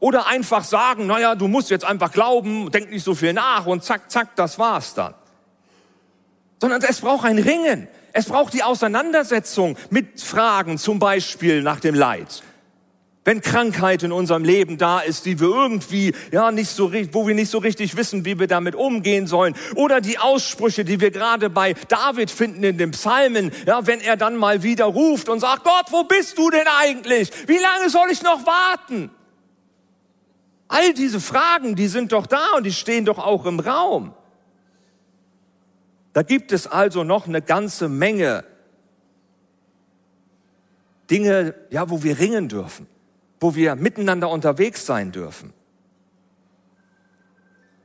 Oder 0.00 0.26
einfach 0.26 0.64
sagen, 0.64 1.06
naja, 1.06 1.34
du 1.34 1.48
musst 1.48 1.70
jetzt 1.70 1.84
einfach 1.84 2.12
glauben, 2.12 2.70
denk 2.70 2.90
nicht 2.90 3.04
so 3.04 3.14
viel 3.14 3.32
nach 3.32 3.66
und 3.66 3.84
zack, 3.84 4.10
zack, 4.10 4.36
das 4.36 4.58
war's 4.58 4.94
dann. 4.94 5.14
Sondern 6.60 6.82
es 6.82 7.00
braucht 7.00 7.26
ein 7.26 7.38
Ringen. 7.38 7.88
Es 8.16 8.26
braucht 8.26 8.54
die 8.54 8.62
Auseinandersetzung 8.62 9.76
mit 9.90 10.20
Fragen, 10.20 10.78
zum 10.78 11.00
Beispiel 11.00 11.62
nach 11.62 11.80
dem 11.80 11.96
Leid. 11.96 12.44
Wenn 13.24 13.40
Krankheit 13.40 14.04
in 14.04 14.12
unserem 14.12 14.44
Leben 14.44 14.78
da 14.78 15.00
ist, 15.00 15.26
die 15.26 15.40
wir 15.40 15.48
irgendwie, 15.48 16.14
ja, 16.30 16.52
nicht 16.52 16.70
so, 16.70 16.92
wo 17.10 17.26
wir 17.26 17.34
nicht 17.34 17.50
so 17.50 17.58
richtig 17.58 17.96
wissen, 17.96 18.24
wie 18.24 18.38
wir 18.38 18.46
damit 18.46 18.76
umgehen 18.76 19.26
sollen. 19.26 19.56
Oder 19.74 20.00
die 20.00 20.18
Aussprüche, 20.18 20.84
die 20.84 21.00
wir 21.00 21.10
gerade 21.10 21.50
bei 21.50 21.74
David 21.88 22.30
finden 22.30 22.62
in 22.62 22.78
den 22.78 22.92
Psalmen, 22.92 23.50
ja, 23.66 23.84
wenn 23.84 24.00
er 24.00 24.16
dann 24.16 24.36
mal 24.36 24.62
wieder 24.62 24.84
ruft 24.84 25.28
und 25.28 25.40
sagt, 25.40 25.64
Gott, 25.64 25.86
wo 25.90 26.04
bist 26.04 26.38
du 26.38 26.50
denn 26.50 26.68
eigentlich? 26.80 27.32
Wie 27.48 27.58
lange 27.58 27.90
soll 27.90 28.12
ich 28.12 28.22
noch 28.22 28.46
warten? 28.46 29.10
All 30.68 30.94
diese 30.94 31.18
Fragen, 31.18 31.74
die 31.74 31.88
sind 31.88 32.12
doch 32.12 32.28
da 32.28 32.52
und 32.56 32.62
die 32.62 32.72
stehen 32.72 33.06
doch 33.06 33.18
auch 33.18 33.44
im 33.44 33.58
Raum. 33.58 34.14
Da 36.14 36.22
gibt 36.22 36.52
es 36.52 36.66
also 36.66 37.04
noch 37.04 37.26
eine 37.26 37.42
ganze 37.42 37.90
Menge 37.90 38.44
Dinge, 41.10 41.54
ja, 41.70 41.90
wo 41.90 42.02
wir 42.02 42.18
ringen 42.18 42.48
dürfen, 42.48 42.86
wo 43.40 43.54
wir 43.54 43.74
miteinander 43.74 44.30
unterwegs 44.30 44.86
sein 44.86 45.12
dürfen. 45.12 45.52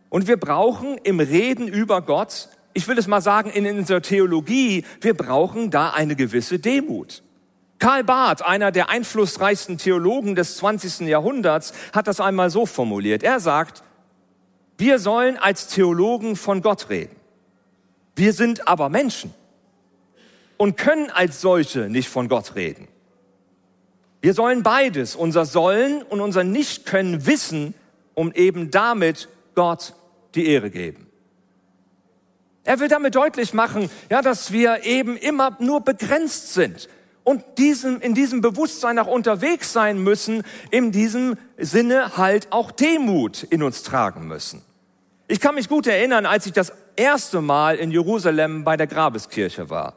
Und 0.09 0.27
wir 0.27 0.37
brauchen 0.37 0.97
im 0.99 1.19
Reden 1.19 1.67
über 1.67 2.01
Gott, 2.01 2.49
ich 2.73 2.87
will 2.87 2.97
es 2.97 3.07
mal 3.07 3.21
sagen, 3.21 3.49
in 3.49 3.65
unserer 3.65 4.01
Theologie, 4.01 4.85
wir 5.01 5.15
brauchen 5.15 5.69
da 5.69 5.89
eine 5.89 6.15
gewisse 6.15 6.59
Demut. 6.59 7.23
Karl 7.77 8.03
Barth, 8.03 8.41
einer 8.41 8.71
der 8.71 8.89
einflussreichsten 8.89 9.77
Theologen 9.77 10.35
des 10.35 10.57
20. 10.57 11.07
Jahrhunderts, 11.07 11.73
hat 11.93 12.07
das 12.07 12.21
einmal 12.21 12.49
so 12.49 12.65
formuliert. 12.65 13.23
Er 13.23 13.39
sagt, 13.39 13.83
wir 14.77 14.99
sollen 14.99 15.37
als 15.37 15.67
Theologen 15.67 16.35
von 16.35 16.61
Gott 16.61 16.89
reden. 16.89 17.18
Wir 18.19 18.33
sind 18.33 18.67
aber 18.67 18.89
Menschen 18.89 19.33
und 20.57 20.75
können 20.75 21.09
als 21.09 21.39
solche 21.39 21.87
nicht 21.87 22.09
von 22.09 22.27
Gott 22.27 22.55
reden. 22.55 22.89
Wir 24.19 24.33
sollen 24.33 24.61
beides, 24.61 25.15
unser 25.15 25.45
Sollen 25.45 26.03
und 26.03 26.19
unser 26.19 26.43
Nicht-Können 26.43 27.25
wissen, 27.25 27.73
um 28.15 28.33
eben 28.33 28.71
damit 28.71 29.29
Gott 29.55 29.93
die 30.35 30.47
Ehre 30.47 30.69
geben. 30.69 31.07
Er 32.65 32.81
will 32.81 32.89
damit 32.89 33.15
deutlich 33.15 33.53
machen, 33.53 33.89
ja, 34.09 34.21
dass 34.21 34.51
wir 34.51 34.83
eben 34.83 35.15
immer 35.15 35.55
nur 35.61 35.79
begrenzt 35.79 36.53
sind 36.53 36.89
und 37.23 37.41
diesem, 37.57 38.01
in 38.01 38.15
diesem 38.15 38.41
Bewusstsein 38.41 38.99
auch 38.99 39.07
unterwegs 39.07 39.71
sein 39.71 39.97
müssen, 40.03 40.43
in 40.71 40.91
diesem 40.91 41.37
Sinne 41.57 42.17
halt 42.17 42.51
auch 42.51 42.71
Demut 42.71 43.43
in 43.43 43.63
uns 43.63 43.83
tragen 43.83 44.27
müssen. 44.27 44.61
Ich 45.29 45.39
kann 45.39 45.55
mich 45.55 45.69
gut 45.69 45.87
erinnern, 45.87 46.25
als 46.25 46.47
ich 46.47 46.51
das 46.51 46.73
erste 46.99 47.41
Mal 47.41 47.77
in 47.77 47.91
Jerusalem 47.91 48.63
bei 48.63 48.77
der 48.77 48.87
Grabeskirche 48.87 49.69
war. 49.69 49.95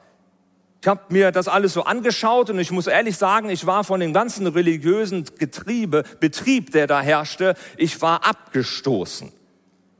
Ich 0.80 0.88
habe 0.88 1.00
mir 1.10 1.30
das 1.30 1.46
alles 1.46 1.74
so 1.74 1.84
angeschaut 1.84 2.50
und 2.50 2.58
ich 2.58 2.70
muss 2.70 2.86
ehrlich 2.86 3.16
sagen, 3.16 3.48
ich 3.50 3.66
war 3.66 3.84
von 3.84 4.00
dem 4.00 4.12
ganzen 4.12 4.46
religiösen 4.46 5.24
Getriebe, 5.38 6.02
Betrieb, 6.18 6.72
der 6.72 6.86
da 6.86 7.00
herrschte, 7.00 7.54
ich 7.76 8.00
war 8.02 8.26
abgestoßen. 8.26 9.32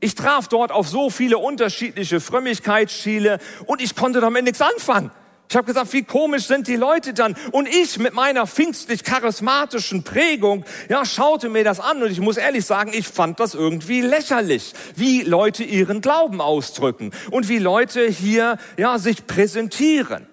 Ich 0.01 0.15
traf 0.15 0.49
dort 0.49 0.73
auf 0.73 0.89
so 0.89 1.09
viele 1.09 1.37
unterschiedliche 1.37 2.19
Frömmigkeitsstile 2.19 3.39
und 3.65 3.81
ich 3.81 3.95
konnte 3.95 4.19
damit 4.19 4.43
nichts 4.43 4.61
anfangen. 4.61 5.11
Ich 5.49 5.55
habe 5.55 5.67
gesagt, 5.67 5.93
wie 5.93 6.03
komisch 6.03 6.47
sind 6.47 6.67
die 6.67 6.75
Leute 6.75 7.13
dann? 7.13 7.35
Und 7.51 7.67
ich 7.67 7.99
mit 7.99 8.13
meiner 8.13 8.47
pfingstlich 8.47 9.03
charismatischen 9.03 10.03
Prägung, 10.03 10.65
ja, 10.89 11.05
schaute 11.05 11.49
mir 11.49 11.63
das 11.63 11.79
an 11.79 12.01
und 12.01 12.11
ich 12.11 12.19
muss 12.19 12.37
ehrlich 12.37 12.65
sagen, 12.65 12.91
ich 12.93 13.07
fand 13.07 13.39
das 13.39 13.53
irgendwie 13.53 14.01
lächerlich, 14.01 14.73
wie 14.95 15.21
Leute 15.21 15.63
ihren 15.63 16.01
Glauben 16.01 16.41
ausdrücken 16.41 17.11
und 17.29 17.49
wie 17.49 17.59
Leute 17.59 18.07
hier, 18.07 18.57
ja, 18.77 18.97
sich 18.97 19.27
präsentieren. 19.27 20.27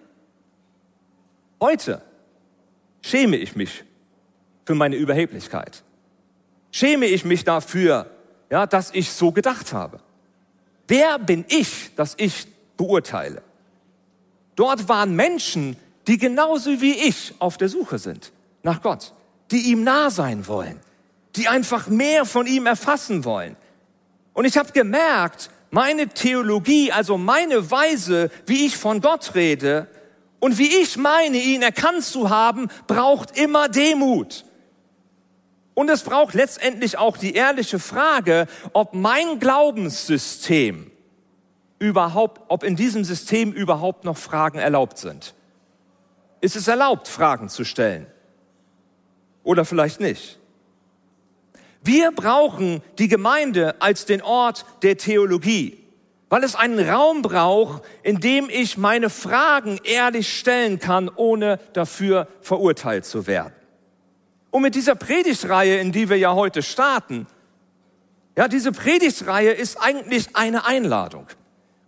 Heute 1.60 2.00
schäme 3.02 3.36
ich 3.36 3.54
mich 3.56 3.84
für 4.64 4.74
meine 4.74 4.96
Überheblichkeit. 4.96 5.82
Schäme 6.72 7.06
ich 7.06 7.24
mich 7.24 7.44
dafür, 7.44 8.10
ja, 8.50 8.66
dass 8.66 8.90
ich 8.94 9.12
so 9.12 9.32
gedacht 9.32 9.72
habe. 9.72 10.00
Wer 10.88 11.18
bin 11.18 11.44
ich, 11.48 11.94
dass 11.94 12.14
ich 12.16 12.46
beurteile? 12.76 13.42
Dort 14.60 14.90
waren 14.90 15.16
Menschen, 15.16 15.74
die 16.06 16.18
genauso 16.18 16.82
wie 16.82 16.92
ich 16.92 17.32
auf 17.38 17.56
der 17.56 17.70
Suche 17.70 17.98
sind 17.98 18.30
nach 18.62 18.82
Gott, 18.82 19.14
die 19.50 19.70
ihm 19.70 19.84
nah 19.84 20.10
sein 20.10 20.46
wollen, 20.48 20.78
die 21.34 21.48
einfach 21.48 21.88
mehr 21.88 22.26
von 22.26 22.46
ihm 22.46 22.66
erfassen 22.66 23.24
wollen. 23.24 23.56
Und 24.34 24.44
ich 24.44 24.58
habe 24.58 24.72
gemerkt, 24.72 25.48
meine 25.70 26.08
Theologie, 26.08 26.92
also 26.92 27.16
meine 27.16 27.70
Weise, 27.70 28.30
wie 28.44 28.66
ich 28.66 28.76
von 28.76 29.00
Gott 29.00 29.34
rede 29.34 29.86
und 30.40 30.58
wie 30.58 30.82
ich 30.82 30.98
meine, 30.98 31.38
ihn 31.38 31.62
erkannt 31.62 32.04
zu 32.04 32.28
haben, 32.28 32.68
braucht 32.86 33.38
immer 33.38 33.70
Demut. 33.70 34.44
Und 35.72 35.88
es 35.88 36.02
braucht 36.02 36.34
letztendlich 36.34 36.98
auch 36.98 37.16
die 37.16 37.32
ehrliche 37.32 37.78
Frage, 37.78 38.46
ob 38.74 38.92
mein 38.92 39.38
Glaubenssystem 39.38 40.89
überhaupt, 41.80 42.42
ob 42.48 42.62
in 42.62 42.76
diesem 42.76 43.02
System 43.02 43.52
überhaupt 43.52 44.04
noch 44.04 44.16
Fragen 44.16 44.58
erlaubt 44.58 44.98
sind. 44.98 45.34
Ist 46.40 46.54
es 46.54 46.68
erlaubt, 46.68 47.08
Fragen 47.08 47.48
zu 47.48 47.64
stellen? 47.64 48.06
Oder 49.42 49.64
vielleicht 49.64 49.98
nicht? 49.98 50.38
Wir 51.82 52.12
brauchen 52.12 52.82
die 52.98 53.08
Gemeinde 53.08 53.80
als 53.80 54.04
den 54.04 54.20
Ort 54.22 54.66
der 54.82 54.98
Theologie, 54.98 55.82
weil 56.28 56.44
es 56.44 56.54
einen 56.54 56.86
Raum 56.86 57.22
braucht, 57.22 57.82
in 58.02 58.20
dem 58.20 58.50
ich 58.50 58.76
meine 58.76 59.08
Fragen 59.08 59.80
ehrlich 59.82 60.38
stellen 60.38 60.78
kann, 60.78 61.08
ohne 61.08 61.58
dafür 61.72 62.28
verurteilt 62.42 63.06
zu 63.06 63.26
werden. 63.26 63.54
Und 64.50 64.62
mit 64.62 64.74
dieser 64.74 64.94
Predigtreihe, 64.94 65.78
in 65.78 65.92
die 65.92 66.10
wir 66.10 66.18
ja 66.18 66.34
heute 66.34 66.62
starten, 66.62 67.26
ja, 68.36 68.48
diese 68.48 68.72
Predigtreihe 68.72 69.52
ist 69.52 69.80
eigentlich 69.80 70.36
eine 70.36 70.66
Einladung 70.66 71.26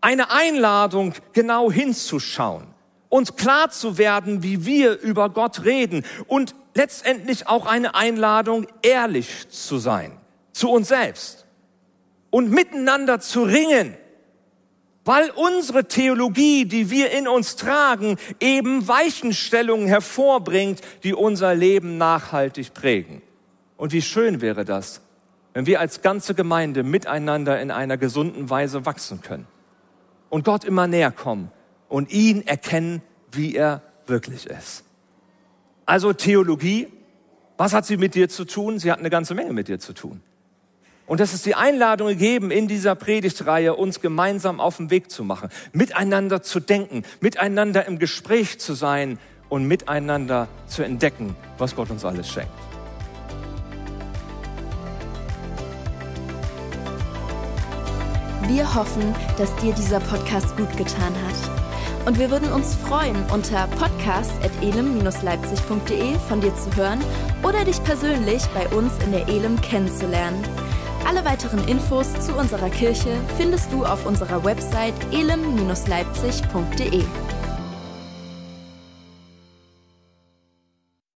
eine 0.02 0.30
Einladung, 0.30 1.14
genau 1.32 1.72
hinzuschauen 1.72 2.66
und 3.08 3.36
klar 3.38 3.70
zu 3.70 3.96
werden, 3.96 4.42
wie 4.42 4.66
wir 4.66 5.00
über 5.00 5.30
Gott 5.30 5.64
reden 5.64 6.04
und 6.26 6.54
letztendlich 6.74 7.46
auch 7.46 7.66
eine 7.66 7.94
Einladung, 7.94 8.66
ehrlich 8.82 9.48
zu 9.48 9.78
sein 9.78 10.18
zu 10.52 10.70
uns 10.70 10.88
selbst 10.88 11.46
und 12.30 12.50
miteinander 12.50 13.20
zu 13.20 13.42
ringen, 13.42 13.96
weil 15.04 15.30
unsere 15.30 15.88
Theologie, 15.88 16.64
die 16.64 16.90
wir 16.90 17.10
in 17.10 17.26
uns 17.26 17.56
tragen, 17.56 18.16
eben 18.38 18.86
Weichenstellungen 18.86 19.86
hervorbringt, 19.86 20.80
die 21.04 21.14
unser 21.14 21.54
Leben 21.54 21.96
nachhaltig 21.96 22.74
prägen. 22.74 23.22
Und 23.76 23.92
wie 23.92 24.02
schön 24.02 24.40
wäre 24.40 24.64
das, 24.64 25.00
wenn 25.54 25.66
wir 25.66 25.80
als 25.80 26.02
ganze 26.02 26.34
Gemeinde 26.34 26.82
miteinander 26.82 27.60
in 27.60 27.70
einer 27.70 27.96
gesunden 27.96 28.48
Weise 28.48 28.84
wachsen 28.84 29.22
können 29.22 29.46
und 30.32 30.46
Gott 30.46 30.64
immer 30.64 30.86
näher 30.86 31.10
kommen 31.10 31.50
und 31.90 32.10
ihn 32.10 32.46
erkennen, 32.46 33.02
wie 33.30 33.54
er 33.54 33.82
wirklich 34.06 34.46
ist. 34.46 34.82
Also 35.84 36.14
Theologie, 36.14 36.88
was 37.58 37.74
hat 37.74 37.84
sie 37.84 37.98
mit 37.98 38.14
dir 38.14 38.30
zu 38.30 38.46
tun? 38.46 38.78
Sie 38.78 38.90
hat 38.90 38.98
eine 38.98 39.10
ganze 39.10 39.34
Menge 39.34 39.52
mit 39.52 39.68
dir 39.68 39.78
zu 39.78 39.92
tun. 39.92 40.22
Und 41.06 41.20
das 41.20 41.34
ist 41.34 41.44
die 41.44 41.54
Einladung 41.54 42.08
gegeben, 42.08 42.50
in 42.50 42.66
dieser 42.66 42.94
Predigtreihe 42.94 43.74
uns 43.76 44.00
gemeinsam 44.00 44.58
auf 44.58 44.78
den 44.78 44.90
Weg 44.90 45.10
zu 45.10 45.22
machen, 45.22 45.50
miteinander 45.74 46.40
zu 46.40 46.60
denken, 46.60 47.02
miteinander 47.20 47.86
im 47.86 47.98
Gespräch 47.98 48.58
zu 48.58 48.72
sein 48.72 49.18
und 49.50 49.68
miteinander 49.68 50.48
zu 50.66 50.82
entdecken, 50.82 51.36
was 51.58 51.76
Gott 51.76 51.90
uns 51.90 52.06
alles 52.06 52.30
schenkt. 52.30 52.71
Wir 58.52 58.72
hoffen, 58.74 59.14
dass 59.38 59.54
dir 59.56 59.72
dieser 59.72 59.98
Podcast 59.98 60.54
gut 60.58 60.76
getan 60.76 61.14
hat. 61.26 62.06
Und 62.06 62.18
wir 62.18 62.30
würden 62.30 62.52
uns 62.52 62.74
freuen, 62.74 63.16
unter 63.32 63.66
podcast.elem-leipzig.de 63.78 66.18
von 66.28 66.42
dir 66.42 66.54
zu 66.54 66.76
hören 66.76 67.00
oder 67.42 67.64
dich 67.64 67.82
persönlich 67.82 68.42
bei 68.52 68.68
uns 68.76 68.92
in 69.04 69.12
der 69.12 69.26
Elem 69.26 69.58
kennenzulernen. 69.62 70.44
Alle 71.08 71.24
weiteren 71.24 71.66
Infos 71.66 72.12
zu 72.20 72.34
unserer 72.34 72.68
Kirche 72.68 73.16
findest 73.38 73.72
du 73.72 73.86
auf 73.86 74.04
unserer 74.04 74.44
Website 74.44 74.92
elem-leipzig.de. 75.12 77.04